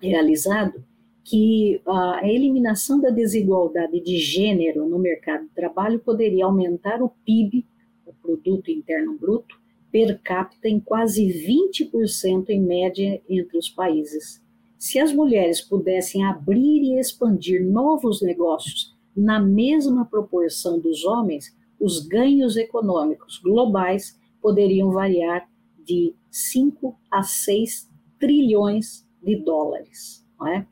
[0.00, 0.84] realizado
[1.24, 7.64] que a eliminação da desigualdade de gênero no mercado de trabalho poderia aumentar o PIB,
[8.06, 9.58] o produto interno bruto,
[9.90, 14.42] per capita em quase 20% em média entre os países.
[14.76, 22.06] Se as mulheres pudessem abrir e expandir novos negócios na mesma proporção dos homens, os
[22.06, 25.48] ganhos econômicos globais poderiam variar
[25.84, 30.24] de 5 a 6 trilhões de dólares.
[30.38, 30.66] Não é?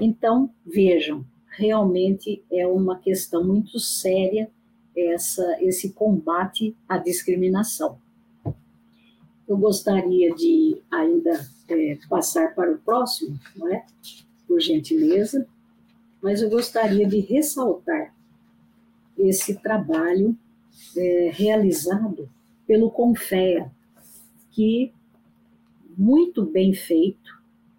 [0.00, 4.50] Então, vejam, realmente é uma questão muito séria
[4.96, 7.98] essa, esse combate à discriminação.
[9.46, 13.84] Eu gostaria de ainda é, passar para o próximo, não é?
[14.46, 15.46] por gentileza,
[16.22, 18.14] mas eu gostaria de ressaltar
[19.28, 20.36] esse trabalho
[20.96, 22.28] é, realizado
[22.66, 23.70] pelo Confea,
[24.50, 24.92] que
[25.96, 27.30] muito bem feito,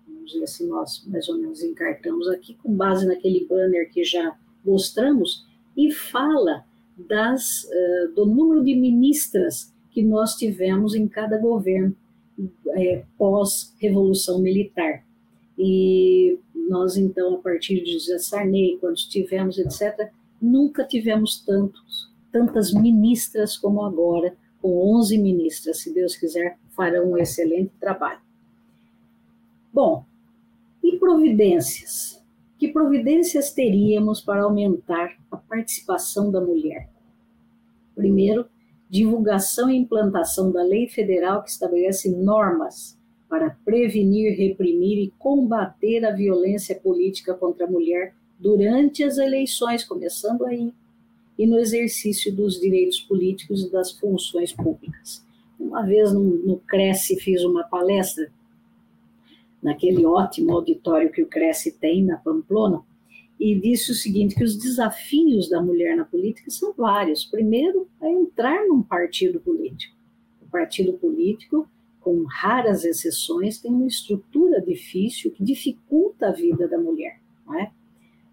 [0.08, 4.38] vamos ver se nós mais ou menos encartamos aqui, com base naquele banner que já
[4.64, 6.66] mostramos, e fala
[6.98, 11.96] das, uh, do número de ministras que nós tivemos em cada governo
[12.70, 15.04] é, pós-revolução militar.
[15.58, 22.74] E nós, então, a partir de José Sarney, quando tivemos, etc., nunca tivemos tantos, tantas
[22.74, 28.22] ministras como agora, com 11 ministras, se Deus quiser, farão um excelente trabalho.
[29.74, 30.06] Bom,
[30.84, 32.22] e providências?
[32.58, 36.90] Que providências teríamos para aumentar a participação da mulher?
[37.96, 38.48] Primeiro,
[38.90, 43.00] divulgação e implantação da lei federal que estabelece normas
[43.30, 50.44] para prevenir, reprimir e combater a violência política contra a mulher durante as eleições, começando
[50.46, 50.74] aí,
[51.38, 55.24] e no exercício dos direitos políticos e das funções públicas.
[55.60, 58.32] Uma vez no, no Cresce fiz uma palestra,
[59.62, 62.82] naquele ótimo auditório que o Cresce tem na Pamplona,
[63.40, 67.24] e disse o seguinte, que os desafios da mulher na política são vários.
[67.26, 69.96] Primeiro, é entrar num partido político.
[70.42, 71.68] O partido político,
[72.00, 77.20] com raras exceções, tem uma estrutura difícil que dificulta a vida da mulher.
[77.46, 77.72] Não é?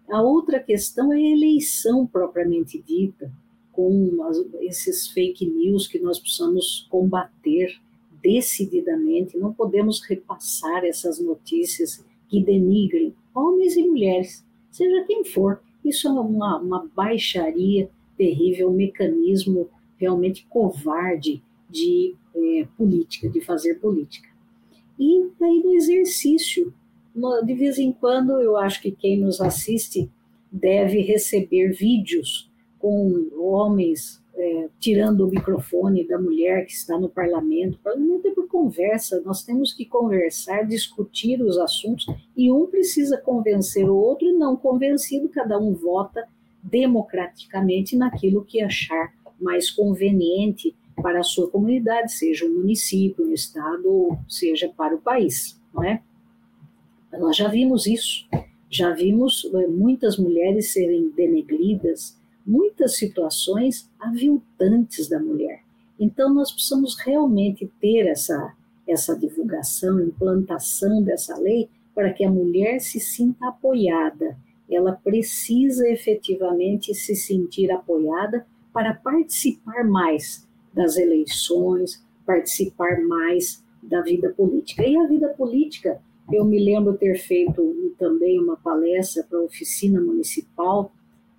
[0.09, 3.31] A outra questão é a eleição propriamente dita,
[3.71, 4.17] com
[4.61, 7.79] esses fake news que nós precisamos combater
[8.21, 9.37] decididamente.
[9.37, 15.61] Não podemos repassar essas notícias que denigrem homens e mulheres seja quem for.
[15.85, 23.75] Isso é uma, uma baixaria terrível, um mecanismo realmente covarde de é, política, de fazer
[23.75, 24.27] política.
[24.99, 26.73] E aí no exercício,
[27.15, 30.09] de vez em quando eu acho que quem nos assiste
[30.51, 37.75] deve receber vídeos com homens é, tirando o microfone da mulher que está no parlamento.
[37.75, 42.05] O parlamento é por conversa, nós temos que conversar, discutir os assuntos,
[42.37, 46.25] e um precisa convencer o outro, e não convencido, cada um vota
[46.63, 53.89] democraticamente naquilo que achar mais conveniente para a sua comunidade, seja o município, o estado,
[53.89, 56.01] ou seja para o país, não é?
[57.17, 58.27] Nós já vimos isso,
[58.69, 65.63] já vimos é, muitas mulheres serem denegridas, muitas situações aviltantes da mulher.
[65.99, 68.53] Então, nós precisamos realmente ter essa,
[68.87, 74.37] essa divulgação, implantação dessa lei, para que a mulher se sinta apoiada.
[74.69, 84.29] Ela precisa efetivamente se sentir apoiada para participar mais das eleições, participar mais da vida
[84.29, 84.85] política.
[84.85, 89.99] E a vida política, eu me lembro ter feito também uma palestra para a oficina
[89.99, 90.91] municipal.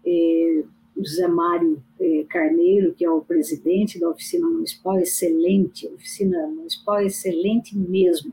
[0.05, 0.64] Eh,
[0.96, 7.00] o Zé Mário eh, Carneiro, que é o presidente da oficina municipal, excelente, oficina municipal
[7.00, 8.33] excelente mesmo,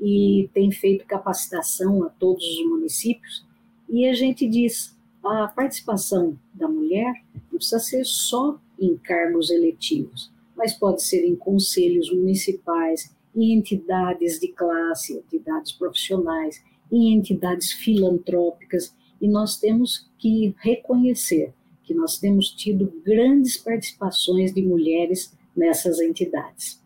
[0.00, 3.44] e tem feito capacitação a todos os municípios,
[3.88, 7.12] e a gente diz, a participação da mulher
[7.50, 14.40] não precisa ser só em cargos eletivos, mas pode ser em conselhos municipais, em entidades
[14.40, 21.52] de classe, entidades profissionais, em entidades filantrópicas, e nós temos que reconhecer
[21.84, 26.82] que nós temos tido grandes participações de mulheres nessas entidades.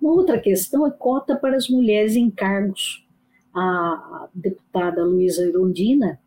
[0.00, 3.06] Uma outra questão é cota para as mulheres em cargos.
[3.54, 6.20] A deputada Luísa Irondina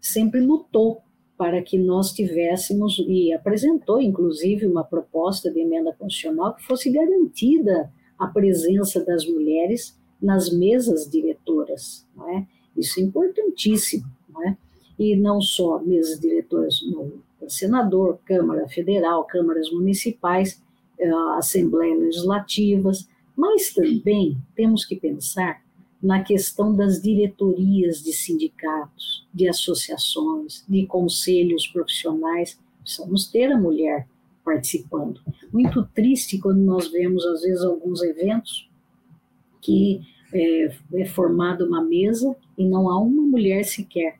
[0.00, 1.02] sempre lutou
[1.36, 7.90] para que nós tivéssemos, e apresentou inclusive uma proposta de emenda constitucional que fosse garantida
[8.18, 12.06] a presença das mulheres nas mesas diretoras.
[12.16, 12.46] Não é?
[12.76, 14.04] Isso é importantíssimo.
[14.28, 14.56] Não é?
[14.98, 20.62] e não só mesas diretoras no senador, Câmara Federal, câmaras municipais,
[20.98, 25.62] eh, assembleias legislativas, mas também temos que pensar
[26.02, 32.58] na questão das diretorias de sindicatos, de associações, de conselhos profissionais.
[32.80, 34.06] Precisamos ter a mulher
[34.44, 35.20] participando.
[35.52, 38.68] Muito triste quando nós vemos, às vezes, alguns eventos
[39.60, 40.00] que
[40.32, 44.18] é, é formada uma mesa e não há uma mulher sequer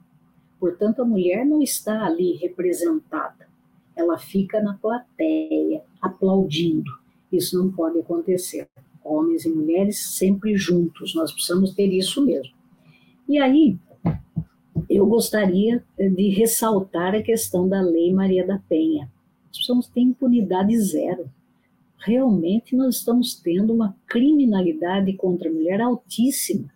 [0.65, 3.47] Portanto, a mulher não está ali representada,
[3.95, 6.91] ela fica na plateia, aplaudindo.
[7.31, 8.67] Isso não pode acontecer.
[9.05, 12.55] Homens e mulheres sempre juntos, nós precisamos ter isso mesmo.
[13.29, 13.77] E aí,
[14.89, 19.13] eu gostaria de ressaltar a questão da Lei Maria da Penha.
[19.57, 21.31] Precisamos ter impunidade zero.
[21.99, 26.73] Realmente, nós estamos tendo uma criminalidade contra a mulher altíssima.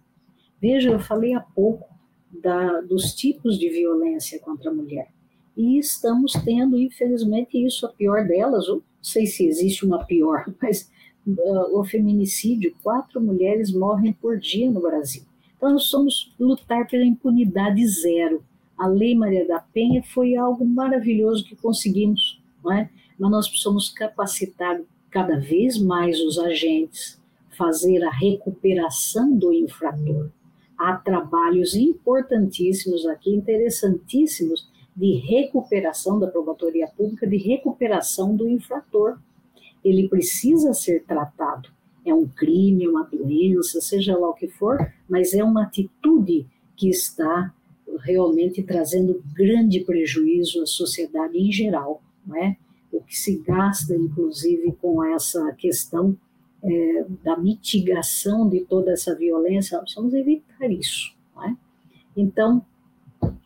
[0.61, 1.99] Veja, eu falei há pouco,
[2.31, 5.09] da, dos tipos de violência contra a mulher.
[5.57, 10.45] E estamos tendo, infelizmente, isso, a pior delas, ou não sei se existe uma pior,
[10.63, 10.91] mas
[11.27, 15.23] uh, o feminicídio, quatro mulheres morrem por dia no Brasil.
[15.57, 18.45] Então, nós somos lutar pela impunidade zero.
[18.77, 22.91] A Lei Maria da Penha foi algo maravilhoso que conseguimos, não é?
[23.19, 24.81] mas nós precisamos capacitar
[25.11, 27.21] cada vez mais os agentes,
[27.57, 30.31] fazer a recuperação do infrator
[30.79, 39.19] há trabalhos importantíssimos aqui, interessantíssimos, de recuperação da promotoria pública, de recuperação do infrator.
[39.85, 41.69] Ele precisa ser tratado.
[42.05, 46.47] É um crime, uma doença, seja lá o que for, mas é uma atitude
[46.77, 47.53] que está
[48.01, 52.57] realmente trazendo grande prejuízo à sociedade em geral, não é?
[52.93, 56.17] o que se gasta, inclusive, com essa questão
[56.63, 61.17] é, da mitigação de toda essa violência, nós precisamos evitar isso.
[61.45, 61.55] É?
[62.17, 62.65] Então,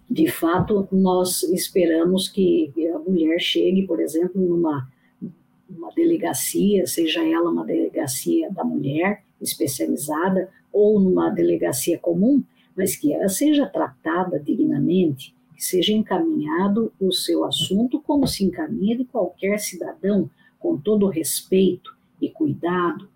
[0.09, 4.91] de fato, nós esperamos que a mulher chegue, por exemplo, numa
[5.68, 12.45] uma delegacia, seja ela uma delegacia da mulher especializada ou numa delegacia comum,
[12.76, 18.96] mas que ela seja tratada dignamente, que seja encaminhado o seu assunto como se encaminha
[18.96, 23.08] de qualquer cidadão, com todo respeito e cuidado.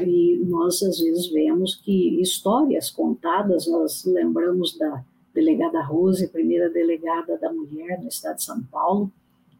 [0.00, 7.36] E nós, às vezes, vemos que histórias contadas, nós lembramos da delegada Rose, primeira delegada
[7.36, 9.12] da mulher no estado de São Paulo,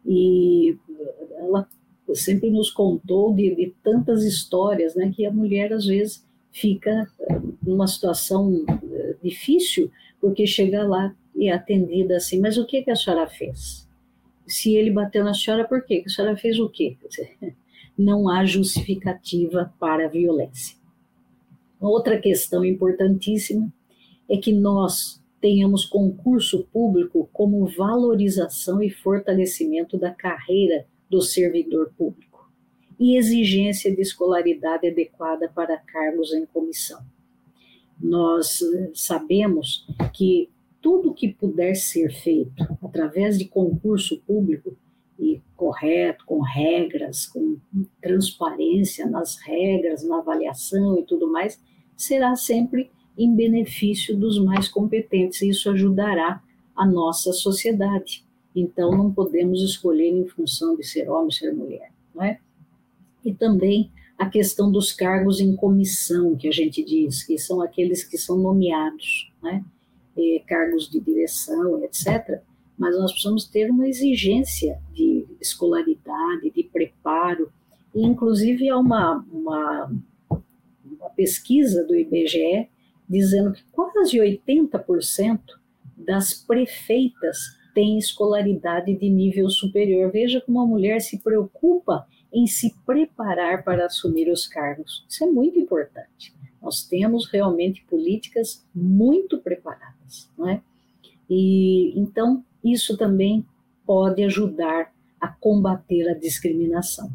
[0.03, 0.75] e
[1.37, 1.69] ela
[2.15, 7.07] sempre nos contou de, de tantas histórias, né, que a mulher, às vezes, fica
[7.61, 12.95] numa situação eh, difícil, porque chega lá e atendida assim, mas o que, que a
[12.95, 13.87] senhora fez?
[14.47, 16.03] Se ele bateu na senhora, por quê?
[16.05, 16.97] A senhora fez o quê?
[17.97, 20.77] Não há justificativa para a violência.
[21.79, 23.71] Outra questão importantíssima
[24.29, 32.31] é que nós tenhamos concurso público como valorização e fortalecimento da carreira do servidor público
[32.99, 37.01] e exigência de escolaridade adequada para cargos em comissão.
[37.99, 40.49] Nós eh, sabemos que
[40.81, 44.75] tudo que puder ser feito através de concurso público
[45.19, 47.57] e correto, com regras, com
[48.01, 51.61] transparência nas regras, na avaliação e tudo mais,
[51.95, 55.41] será sempre em benefício dos mais competentes.
[55.41, 56.41] Isso ajudará
[56.75, 58.25] a nossa sociedade.
[58.55, 62.39] Então, não podemos escolher em função de ser homem, ser mulher, não é?
[63.23, 68.03] E também a questão dos cargos em comissão, que a gente diz, que são aqueles
[68.03, 69.63] que são nomeados, né?
[70.47, 72.41] Cargos de direção, etc.
[72.77, 77.51] Mas nós precisamos ter uma exigência de escolaridade, de preparo,
[77.93, 79.91] e inclusive há uma, uma,
[80.83, 82.69] uma pesquisa do IBGE
[83.07, 85.39] dizendo que quase 80%
[85.97, 87.37] das prefeitas
[87.73, 90.11] têm escolaridade de nível superior.
[90.11, 95.05] Veja como a mulher se preocupa em se preparar para assumir os cargos.
[95.09, 96.33] Isso é muito importante.
[96.61, 100.61] Nós temos realmente políticas muito preparadas, não é?
[101.29, 103.45] E então isso também
[103.85, 107.11] pode ajudar a combater a discriminação.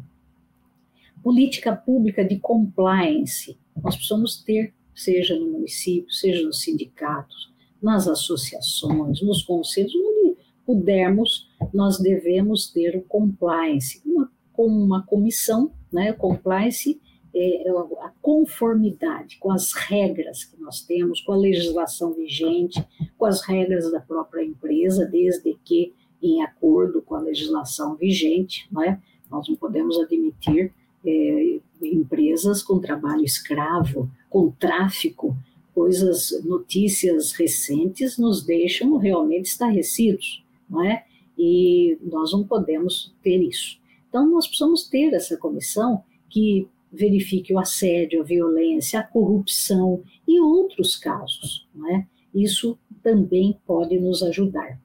[1.23, 9.21] Política pública de compliance, nós precisamos ter, seja no município, seja nos sindicatos, nas associações,
[9.21, 16.99] nos conselhos, onde pudermos, nós devemos ter o compliance, uma com uma comissão, né, compliance,
[17.37, 22.83] é, é, a conformidade com as regras que nós temos, com a legislação vigente,
[23.15, 28.81] com as regras da própria empresa, desde que em acordo com a legislação vigente, não
[28.81, 28.99] é?
[29.29, 30.73] nós não podemos admitir
[31.05, 35.37] é, empresas com trabalho escravo, com tráfico,
[35.75, 41.05] coisas, notícias recentes nos deixam realmente estarrecidos, não é?
[41.37, 43.77] E nós não podemos ter isso.
[44.09, 50.39] Então, nós precisamos ter essa comissão que verifique o assédio, a violência, a corrupção e
[50.39, 51.67] outros casos.
[51.73, 52.07] Não é?
[52.33, 54.79] Isso também pode nos ajudar.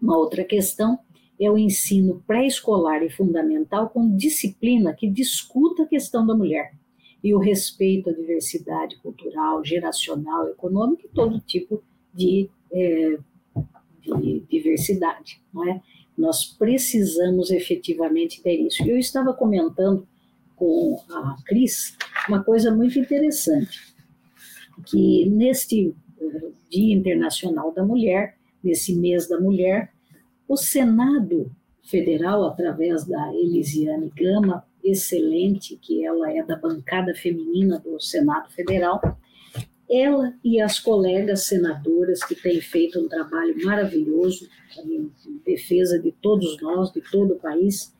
[0.00, 0.98] Uma outra questão
[1.40, 6.72] é o ensino pré-escolar e fundamental com disciplina que discuta a questão da mulher
[7.22, 13.18] e o respeito à diversidade cultural, geracional, econômica e todo tipo de, é,
[14.02, 15.40] de diversidade.
[15.52, 15.80] Não é?
[16.16, 18.86] Nós precisamos efetivamente ter isso.
[18.86, 20.06] Eu estava comentando
[20.56, 21.96] com a Cris
[22.28, 23.94] uma coisa muito interessante,
[24.86, 29.92] que neste eh, Dia Internacional da Mulher, nesse mês da mulher,
[30.48, 31.50] o Senado
[31.82, 39.00] Federal, através da Elisiane Gama, excelente, que ela é da bancada feminina do Senado Federal,
[39.88, 44.48] ela e as colegas senadoras que têm feito um trabalho maravilhoso
[44.78, 45.10] em
[45.44, 47.94] defesa de todos nós, de todo o país,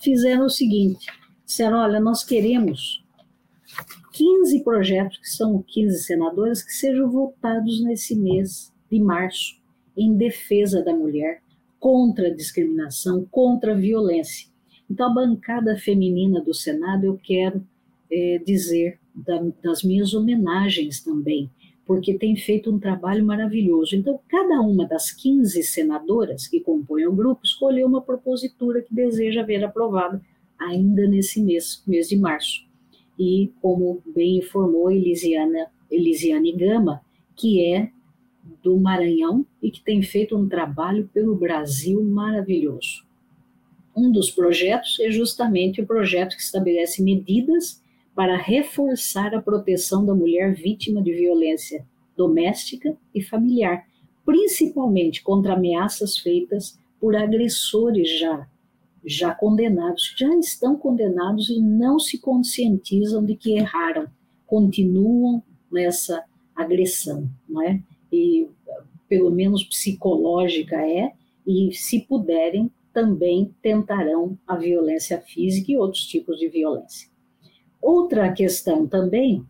[0.00, 1.06] fizeram o seguinte:
[1.52, 3.04] disseram, olha, nós queremos
[4.12, 9.60] 15 projetos, que são 15 senadores, que sejam votados nesse mês de março,
[9.94, 11.42] em defesa da mulher,
[11.78, 14.50] contra a discriminação, contra a violência.
[14.90, 17.62] Então, a bancada feminina do Senado, eu quero
[18.10, 21.50] é, dizer da, das minhas homenagens também,
[21.84, 23.94] porque tem feito um trabalho maravilhoso.
[23.94, 29.42] Então, cada uma das 15 senadoras que compõem o grupo escolheu uma propositura que deseja
[29.42, 30.22] ver aprovada
[30.68, 32.66] ainda nesse mês, mês de março.
[33.18, 37.02] E, como bem informou Elisiana, Elisiane Gama,
[37.36, 37.90] que é
[38.62, 43.04] do Maranhão e que tem feito um trabalho pelo Brasil maravilhoso.
[43.94, 47.82] um dos projetos é justamente o projeto que estabelece medidas
[48.14, 51.86] para reforçar a proteção da mulher vítima de violência
[52.16, 53.86] doméstica e familiar,
[54.24, 58.48] principalmente contra ameaças feitas por agressores já
[59.04, 64.06] já condenados, já estão condenados e não se conscientizam de que erraram,
[64.46, 66.24] continuam nessa
[66.54, 67.82] agressão, não é?
[68.12, 68.48] E
[69.08, 71.12] pelo menos psicológica é,
[71.46, 77.08] e se puderem também tentarão a violência física e outros tipos de violência.
[77.80, 79.44] Outra questão também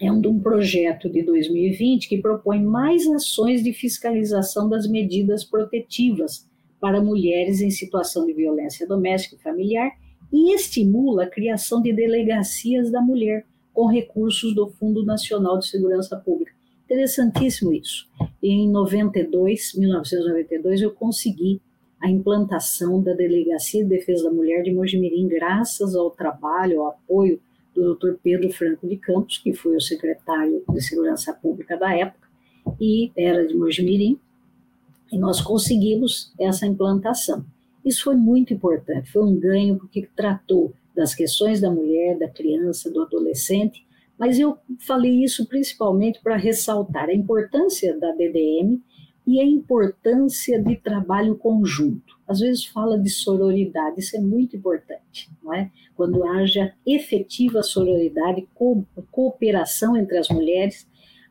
[0.00, 5.44] é um, de um projeto de 2020 que propõe mais ações de fiscalização das medidas
[5.44, 6.46] protetivas
[6.86, 9.90] para mulheres em situação de violência doméstica e familiar
[10.32, 16.16] e estimula a criação de delegacias da mulher com recursos do Fundo Nacional de Segurança
[16.16, 16.52] Pública.
[16.84, 18.08] Interessantíssimo isso.
[18.40, 21.60] Em 92, 1992, eu consegui
[22.00, 27.40] a implantação da Delegacia de Defesa da Mulher de Mojimirim, graças ao trabalho, ao apoio
[27.74, 28.12] do Dr.
[28.22, 32.28] Pedro Franco de Campos, que foi o secretário de Segurança Pública da época,
[32.80, 34.20] e era de Mojimirim,
[35.12, 37.44] e nós conseguimos essa implantação.
[37.84, 42.90] Isso foi muito importante, foi um ganho porque tratou das questões da mulher, da criança,
[42.90, 43.86] do adolescente,
[44.18, 48.80] mas eu falei isso principalmente para ressaltar a importância da DDM
[49.26, 52.16] e a importância de trabalho conjunto.
[52.26, 55.70] Às vezes fala de sororidade, isso é muito importante, não é?
[55.94, 60.86] Quando haja efetiva sororidade, co cooperação entre as mulheres.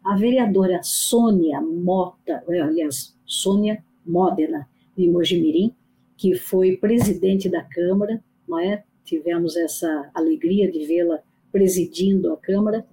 [0.06, 5.74] A vereadora Sônia Mota, eh, aliás, Sônia Modena, de Mojimirim,
[6.16, 8.84] que foi presidente da Câmara, não é?
[9.04, 12.86] Tivemos essa alegria de vê-la presidindo a Câmara,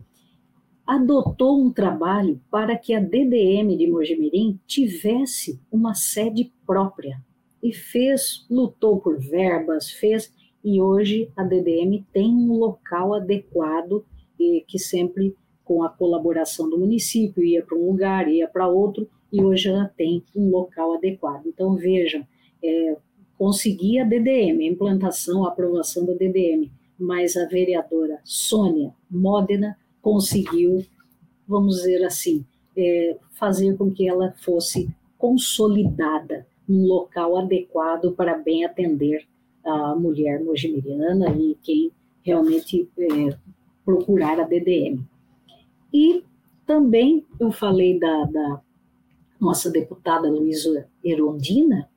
[0.86, 7.22] adotou um trabalho para que a DDM de Mojimirim tivesse uma sede própria
[7.62, 10.32] e fez, lutou por verbas, fez
[10.64, 14.02] e hoje a DDM tem um local adequado
[14.38, 15.36] e que sempre
[15.72, 19.90] com a colaboração do município ia para um lugar, ia para outro e hoje ela
[19.96, 21.46] tem um local adequado.
[21.46, 22.26] Então vejam,
[22.62, 22.96] é,
[23.38, 30.84] conseguir a DDM, a implantação, a aprovação da DDM, mas a vereadora Sônia Modena conseguiu,
[31.48, 32.44] vamos dizer assim,
[32.76, 39.26] é, fazer com que ela fosse consolidada num local adequado para bem atender
[39.64, 41.90] a mulher mojimiriana e quem
[42.22, 43.34] realmente é,
[43.86, 45.10] procurar a DDM.
[45.92, 46.24] E
[46.66, 48.60] também eu falei da, da
[49.40, 51.88] nossa deputada Luísa Erondina,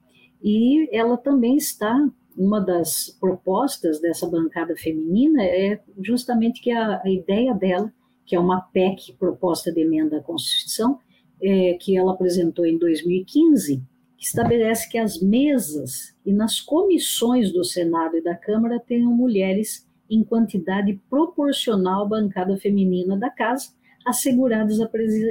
[0.44, 7.10] e ela também está uma das propostas dessa bancada feminina é justamente que a, a
[7.10, 7.92] ideia dela,
[8.26, 11.00] que é uma PEC, proposta de emenda à Constituição,
[11.42, 13.82] é, que ela apresentou em 2015,
[14.18, 19.88] que estabelece que as mesas e nas comissões do Senado e da Câmara tenham mulheres
[20.10, 23.70] em quantidade proporcional à bancada feminina da casa,
[24.06, 24.90] asseguradas a,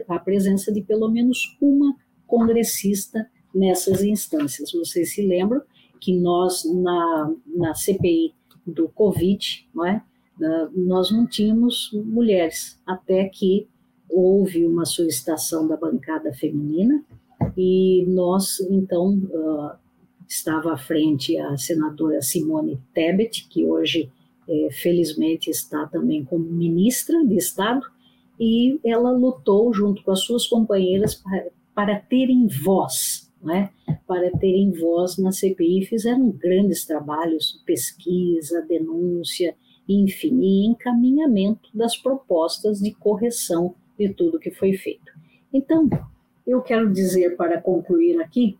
[0.09, 1.95] a presença de pelo menos uma
[2.27, 4.73] congressista nessas instâncias.
[4.73, 5.63] Vocês se lembram
[6.01, 8.35] que nós, na, na CPI
[8.67, 10.03] do Covid, não é?
[10.75, 13.69] nós não tínhamos mulheres, até que
[14.11, 17.05] houve uma solicitação da bancada feminina
[17.57, 19.79] e nós, então, uh,
[20.29, 24.11] estava à frente a senadora Simone Tebet, que hoje,
[24.49, 27.87] eh, felizmente, está também como ministra de Estado,
[28.39, 33.71] e ela lutou junto com as suas companheiras para, para terem voz né,
[34.07, 39.55] para terem voz na CPI, fizeram grandes trabalhos, pesquisa, denúncia,
[39.87, 45.13] enfim, e encaminhamento das propostas de correção de tudo que foi feito.
[45.53, 45.89] Então,
[46.47, 48.59] eu quero dizer, para concluir aqui,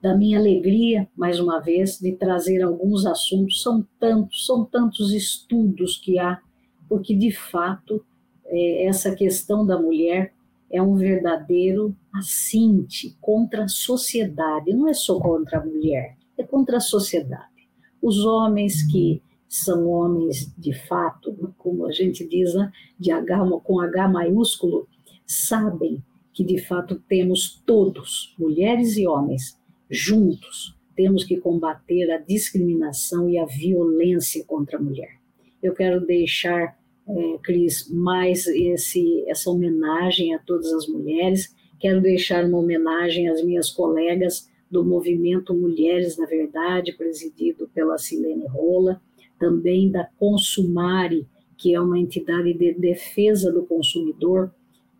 [0.00, 5.98] da minha alegria, mais uma vez, de trazer alguns assuntos, são tantos, são tantos estudos
[5.98, 6.40] que há,
[6.88, 8.02] porque de fato
[8.50, 10.32] é, essa questão da mulher
[10.70, 16.76] é um verdadeiro assinte contra a sociedade, não é só contra a mulher, é contra
[16.76, 17.68] a sociedade.
[18.00, 23.80] Os homens que são homens de fato, como a gente diz, né, de H, com
[23.80, 24.88] H maiúsculo,
[25.26, 29.58] sabem que de fato temos todos, mulheres e homens,
[29.90, 35.18] juntos, temos que combater a discriminação e a violência contra a mulher.
[35.62, 36.78] Eu quero deixar
[37.08, 41.54] é, Cris, mais esse, essa homenagem a todas as mulheres.
[41.78, 48.46] Quero deixar uma homenagem às minhas colegas do movimento Mulheres na Verdade, presidido pela Silene
[48.46, 49.00] Rola,
[49.38, 51.26] também da Consumare,
[51.56, 54.52] que é uma entidade de defesa do consumidor,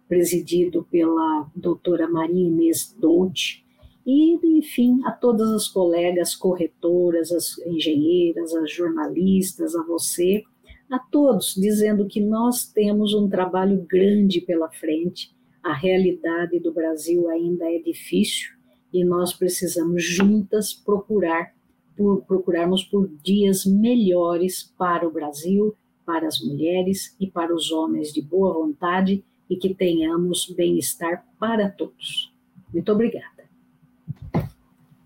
[0.08, 3.62] presidido pela doutora Maria Inês Dolce,
[4.04, 10.42] E, enfim, a todas as colegas corretoras, as engenheiras, as jornalistas, a você,
[10.90, 15.32] a todos, dizendo que nós temos um trabalho grande pela frente,
[15.62, 18.50] a realidade do Brasil ainda é difícil
[18.92, 21.54] e nós precisamos juntas procurar
[21.96, 28.12] por procurarmos por dias melhores para o Brasil, para as mulheres e para os homens
[28.12, 32.32] de boa vontade e que tenhamos bem-estar para todos.
[32.72, 33.48] Muito obrigada.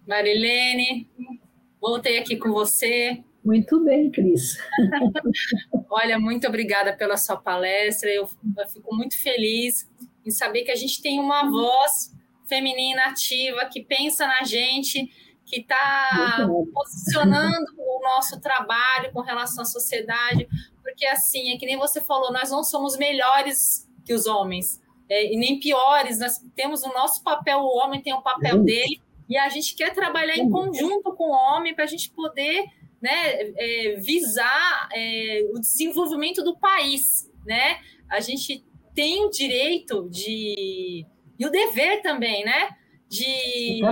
[0.06, 1.08] Marilene,
[1.80, 3.22] voltei aqui com você.
[3.44, 4.56] Muito bem, Cris.
[5.90, 8.08] Olha, muito obrigada pela sua palestra.
[8.08, 9.86] Eu, eu, fico muito feliz
[10.24, 12.14] em saber que a gente tem uma voz
[12.48, 15.10] feminina ativa que pensa na gente,
[15.44, 20.48] que está posicionando o nosso trabalho com relação à sociedade,
[20.82, 25.32] porque assim, é que nem você falou, nós não somos melhores que os homens, é,
[25.32, 29.36] e nem piores, nós temos o nosso papel, o homem tem o papel dele, e
[29.36, 32.66] a gente quer trabalhar em conjunto com o homem para a gente poder
[33.04, 37.30] né, é, visar é, o desenvolvimento do país.
[37.44, 37.78] Né?
[38.08, 41.04] A gente tem o direito de.
[41.38, 42.70] e o dever também, né?
[43.06, 43.82] De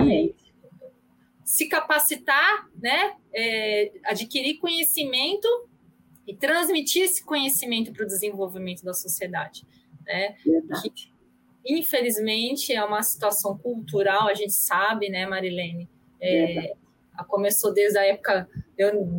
[1.45, 3.15] se capacitar, né?
[3.31, 5.47] É, adquirir conhecimento
[6.25, 9.63] e transmitir esse conhecimento para o desenvolvimento da sociedade.
[10.03, 10.35] Né?
[10.81, 11.13] Que,
[11.65, 15.87] Infelizmente, é uma situação cultural, a gente sabe, né, Marilene?
[16.21, 16.73] É,
[17.27, 18.47] começou desde a época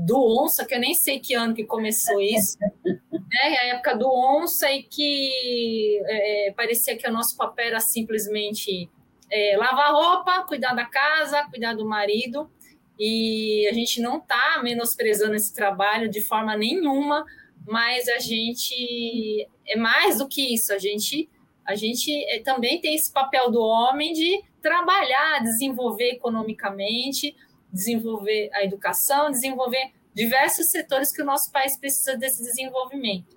[0.07, 3.57] do onça, que eu nem sei que ano que começou isso, né?
[3.61, 8.90] A época do onça e que é, parecia que o nosso papel era simplesmente
[9.30, 12.51] é, lavar roupa, cuidar da casa, cuidar do marido,
[12.99, 17.24] e a gente não está menosprezando esse trabalho de forma nenhuma,
[17.66, 21.28] mas a gente é mais do que isso, a gente
[21.66, 27.34] a gente é, também tem esse papel do homem de trabalhar, desenvolver economicamente,
[27.75, 33.37] desenvolver a educação, desenvolver diversos setores que o nosso país precisa desse desenvolvimento.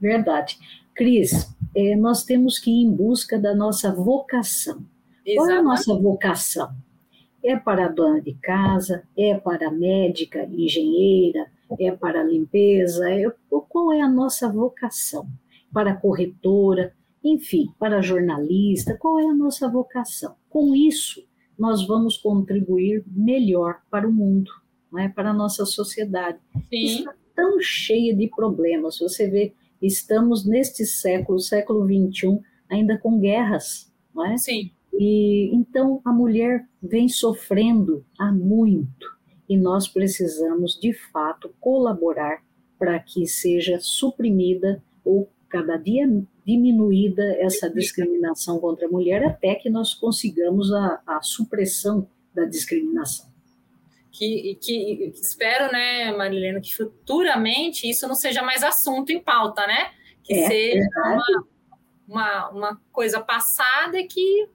[0.00, 0.58] Verdade.
[0.94, 4.82] Cris, é, nós temos que ir em busca da nossa vocação.
[5.26, 5.36] Exatamente.
[5.36, 6.74] Qual é a nossa vocação?
[7.42, 11.46] É para a dona de casa, é para a médica, engenheira,
[11.78, 13.30] é para a limpeza, é,
[13.68, 15.26] qual é a nossa vocação?
[15.72, 20.36] Para a corretora, enfim, para jornalista, qual é a nossa vocação?
[20.48, 21.22] Com isso,
[21.58, 24.50] nós vamos contribuir melhor para o mundo,
[24.90, 25.08] não é?
[25.08, 26.38] para a nossa sociedade.
[26.68, 26.84] Sim.
[26.86, 28.98] Está tão cheia de problemas.
[28.98, 34.36] Você vê, estamos neste século, século XXI, ainda com guerras, não é?
[34.36, 34.70] Sim.
[34.92, 39.14] E então a mulher vem sofrendo há muito
[39.48, 42.42] e nós precisamos de fato colaborar
[42.78, 46.04] para que seja suprimida ou cada dia
[46.44, 53.32] diminuída essa discriminação contra a mulher até que nós consigamos a, a supressão da discriminação.
[54.10, 59.92] Que, que, espero, né, Marilena, que futuramente isso não seja mais assunto em pauta, né?
[60.24, 61.46] Que é, seja uma,
[62.08, 64.48] uma, uma coisa passada e que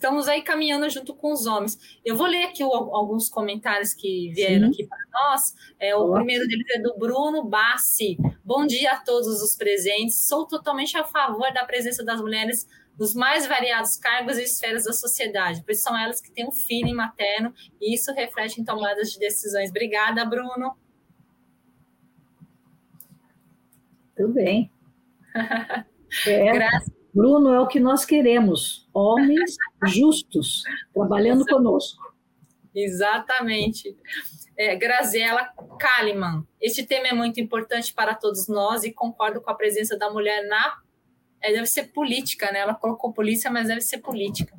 [0.00, 1.78] estamos aí caminhando junto com os homens.
[2.02, 4.72] Eu vou ler aqui o, alguns comentários que vieram Sim.
[4.72, 5.54] aqui para nós.
[5.78, 8.16] É, o primeiro deles é do Bruno Bassi.
[8.42, 10.26] Bom dia a todos os presentes.
[10.26, 12.66] Sou totalmente a favor da presença das mulheres
[12.98, 16.94] nos mais variados cargos e esferas da sociedade, pois são elas que têm um feeling
[16.94, 19.68] materno e isso reflete em tomadas de decisões.
[19.68, 20.76] Obrigada, Bruno.
[24.16, 24.72] Tudo bem.
[26.26, 26.52] É.
[26.52, 26.99] Graças.
[27.14, 29.56] Bruno, é o que nós queremos: homens
[29.86, 30.62] justos
[30.94, 32.14] trabalhando conosco.
[32.74, 33.96] Exatamente.
[34.56, 36.46] É, Graziela Kalimann.
[36.60, 40.46] Este tema é muito importante para todos nós e concordo com a presença da mulher
[40.46, 40.78] na.
[41.42, 42.60] É, deve ser política, né?
[42.60, 44.54] Ela colocou polícia, mas deve ser política.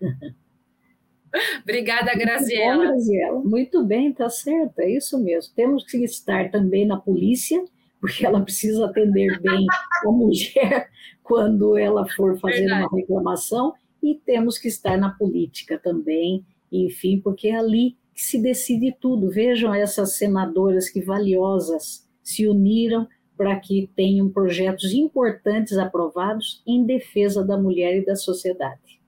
[1.62, 2.76] Obrigada, Graziela.
[2.76, 3.40] Muito bom, Graziela.
[3.40, 5.54] Muito bem, tá certo, é isso mesmo.
[5.54, 7.62] Temos que estar também na polícia,
[8.06, 9.66] porque ela precisa atender bem
[10.04, 10.88] a mulher
[11.24, 12.82] quando ela for fazer Verdade.
[12.82, 18.40] uma reclamação, e temos que estar na política também, enfim, porque é ali que se
[18.40, 19.28] decide tudo.
[19.28, 27.44] Vejam essas senadoras que valiosas se uniram para que tenham projetos importantes aprovados em defesa
[27.44, 29.00] da mulher e da sociedade.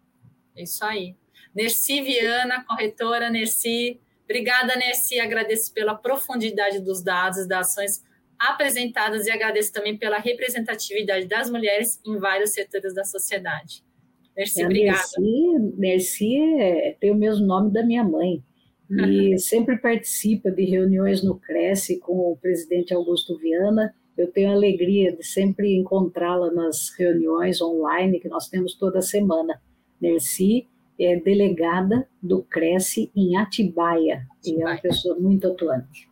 [0.57, 1.15] É isso aí.
[1.55, 4.01] Nerci Viana, corretora Nerci.
[4.25, 5.21] Obrigada, Nerci.
[5.21, 8.08] Agradeço pela profundidade dos dados, das ações
[8.39, 13.83] apresentadas e agradeço também pela representatividade das mulheres em vários setores da sociedade.
[14.37, 15.03] Merci, é, obrigada.
[15.19, 18.43] Merci, Merci é, tem o mesmo nome da minha mãe
[18.91, 23.93] e sempre participa de reuniões no Cresce com o presidente Augusto Viana.
[24.17, 29.61] Eu tenho a alegria de sempre encontrá-la nas reuniões online que nós temos toda semana.
[30.01, 30.69] Merci,
[30.99, 36.09] é delegada do Cresce em Atibaia, e é uma pessoa muito atuante.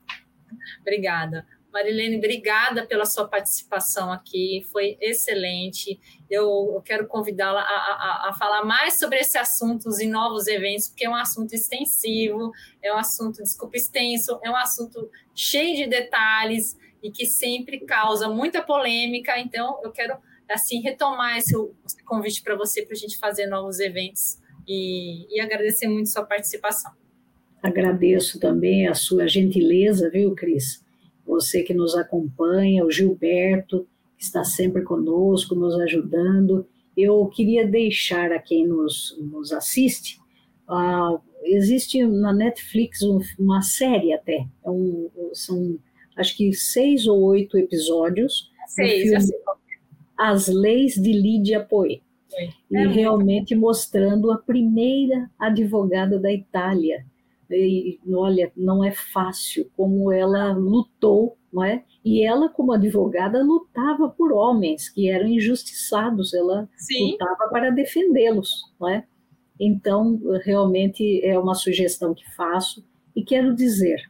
[0.81, 1.45] Obrigada.
[1.77, 6.01] Marilene, obrigada pela sua participação aqui, foi excelente.
[6.31, 11.05] Eu, quero convidá-la a, a, a, falar mais sobre esse assunto em novos eventos, porque
[11.05, 12.51] é um assunto extensivo,
[12.83, 18.27] é um assunto, desculpa, extenso, é um assunto cheio de detalhes e que sempre causa
[18.27, 19.39] muita polêmica.
[19.39, 20.17] Então, eu quero
[20.49, 21.55] assim retomar esse,
[21.85, 26.25] esse convite para você para a gente fazer novos eventos e, e agradecer muito sua
[26.25, 26.91] participação.
[27.63, 30.86] Agradeço também a sua gentileza, viu, Cris?
[31.27, 36.67] Você que nos acompanha, o Gilberto, que está sempre conosco, nos ajudando.
[36.97, 40.19] Eu queria deixar a quem nos, nos assiste,
[40.69, 43.01] uh, existe na Netflix
[43.39, 45.79] uma série até, é um, são
[46.17, 48.51] acho que seis ou oito episódios.
[48.69, 49.35] Seis, filme,
[50.19, 52.03] As Leis de Lídia Poe.
[52.73, 57.05] É e realmente mostrando a primeira advogada da Itália.
[57.51, 61.85] E, olha, não é fácil como ela lutou, não é?
[62.05, 67.13] E ela, como advogada, lutava por homens que eram injustiçados, ela Sim.
[67.13, 69.05] lutava para defendê-los, não é?
[69.59, 72.85] Então, realmente é uma sugestão que faço
[73.15, 74.03] e quero dizer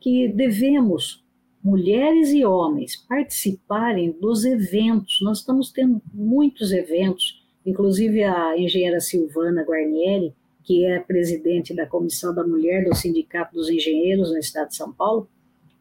[0.00, 1.24] que devemos,
[1.62, 5.18] mulheres e homens, participarem dos eventos.
[5.22, 10.34] Nós estamos tendo muitos eventos Inclusive, a engenheira Silvana Guarnieri,
[10.64, 14.92] que é presidente da Comissão da Mulher do Sindicato dos Engenheiros no Estado de São
[14.92, 15.28] Paulo,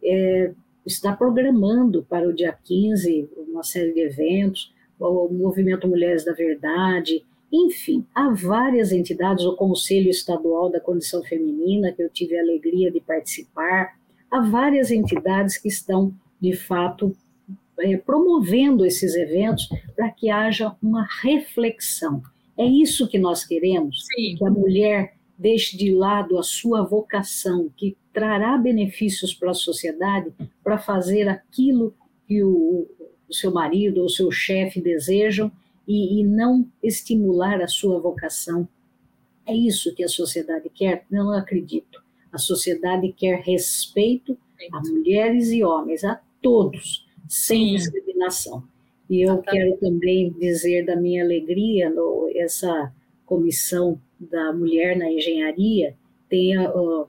[0.03, 0.51] é,
[0.85, 7.23] está programando para o dia 15 uma série de eventos, o Movimento Mulheres da Verdade,
[7.51, 12.89] enfim, há várias entidades, o Conselho Estadual da Condição Feminina, que eu tive a alegria
[12.89, 13.97] de participar,
[14.29, 17.13] há várias entidades que estão, de fato,
[17.79, 22.21] é, promovendo esses eventos para que haja uma reflexão.
[22.57, 24.35] É isso que nós queremos, Sim.
[24.37, 30.31] que a mulher deixe de lado a sua vocação, que trará benefícios para a sociedade,
[30.63, 31.95] para fazer aquilo
[32.27, 32.87] que o,
[33.27, 35.51] o seu marido ou seu chefe desejam
[35.87, 38.67] e, e não estimular a sua vocação.
[39.45, 41.05] É isso que a sociedade quer?
[41.09, 42.03] Não acredito.
[42.31, 44.37] A sociedade quer respeito
[44.71, 47.75] a mulheres e homens, a todos sem Sim.
[47.75, 48.63] discriminação.
[49.11, 52.93] E eu quero também dizer da minha alegria, no, essa
[53.25, 55.97] comissão da mulher na engenharia
[56.29, 57.05] tem uh,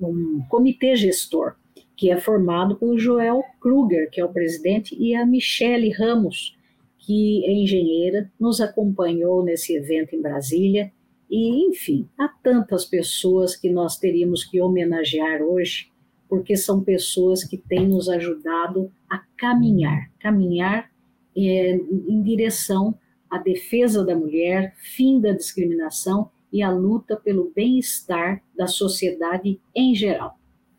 [0.00, 1.54] um comitê gestor,
[1.96, 6.56] que é formado pelo Joel Kruger, que é o presidente, e a Michele Ramos,
[6.98, 10.90] que é engenheira, nos acompanhou nesse evento em Brasília.
[11.30, 15.92] E, enfim, há tantas pessoas que nós teríamos que homenagear hoje
[16.28, 20.90] porque são pessoas que têm nos ajudado a caminhar, caminhar
[21.36, 22.98] é, em direção
[23.30, 29.94] à defesa da mulher, fim da discriminação e a luta pelo bem-estar da sociedade em
[29.94, 30.38] geral.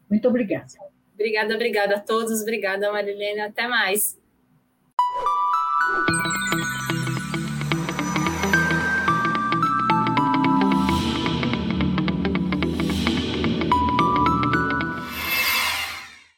[0.09, 0.73] Muito obrigada.
[1.13, 2.41] Obrigada, obrigada a todos.
[2.41, 3.41] Obrigada, Marilene.
[3.41, 4.17] Até mais.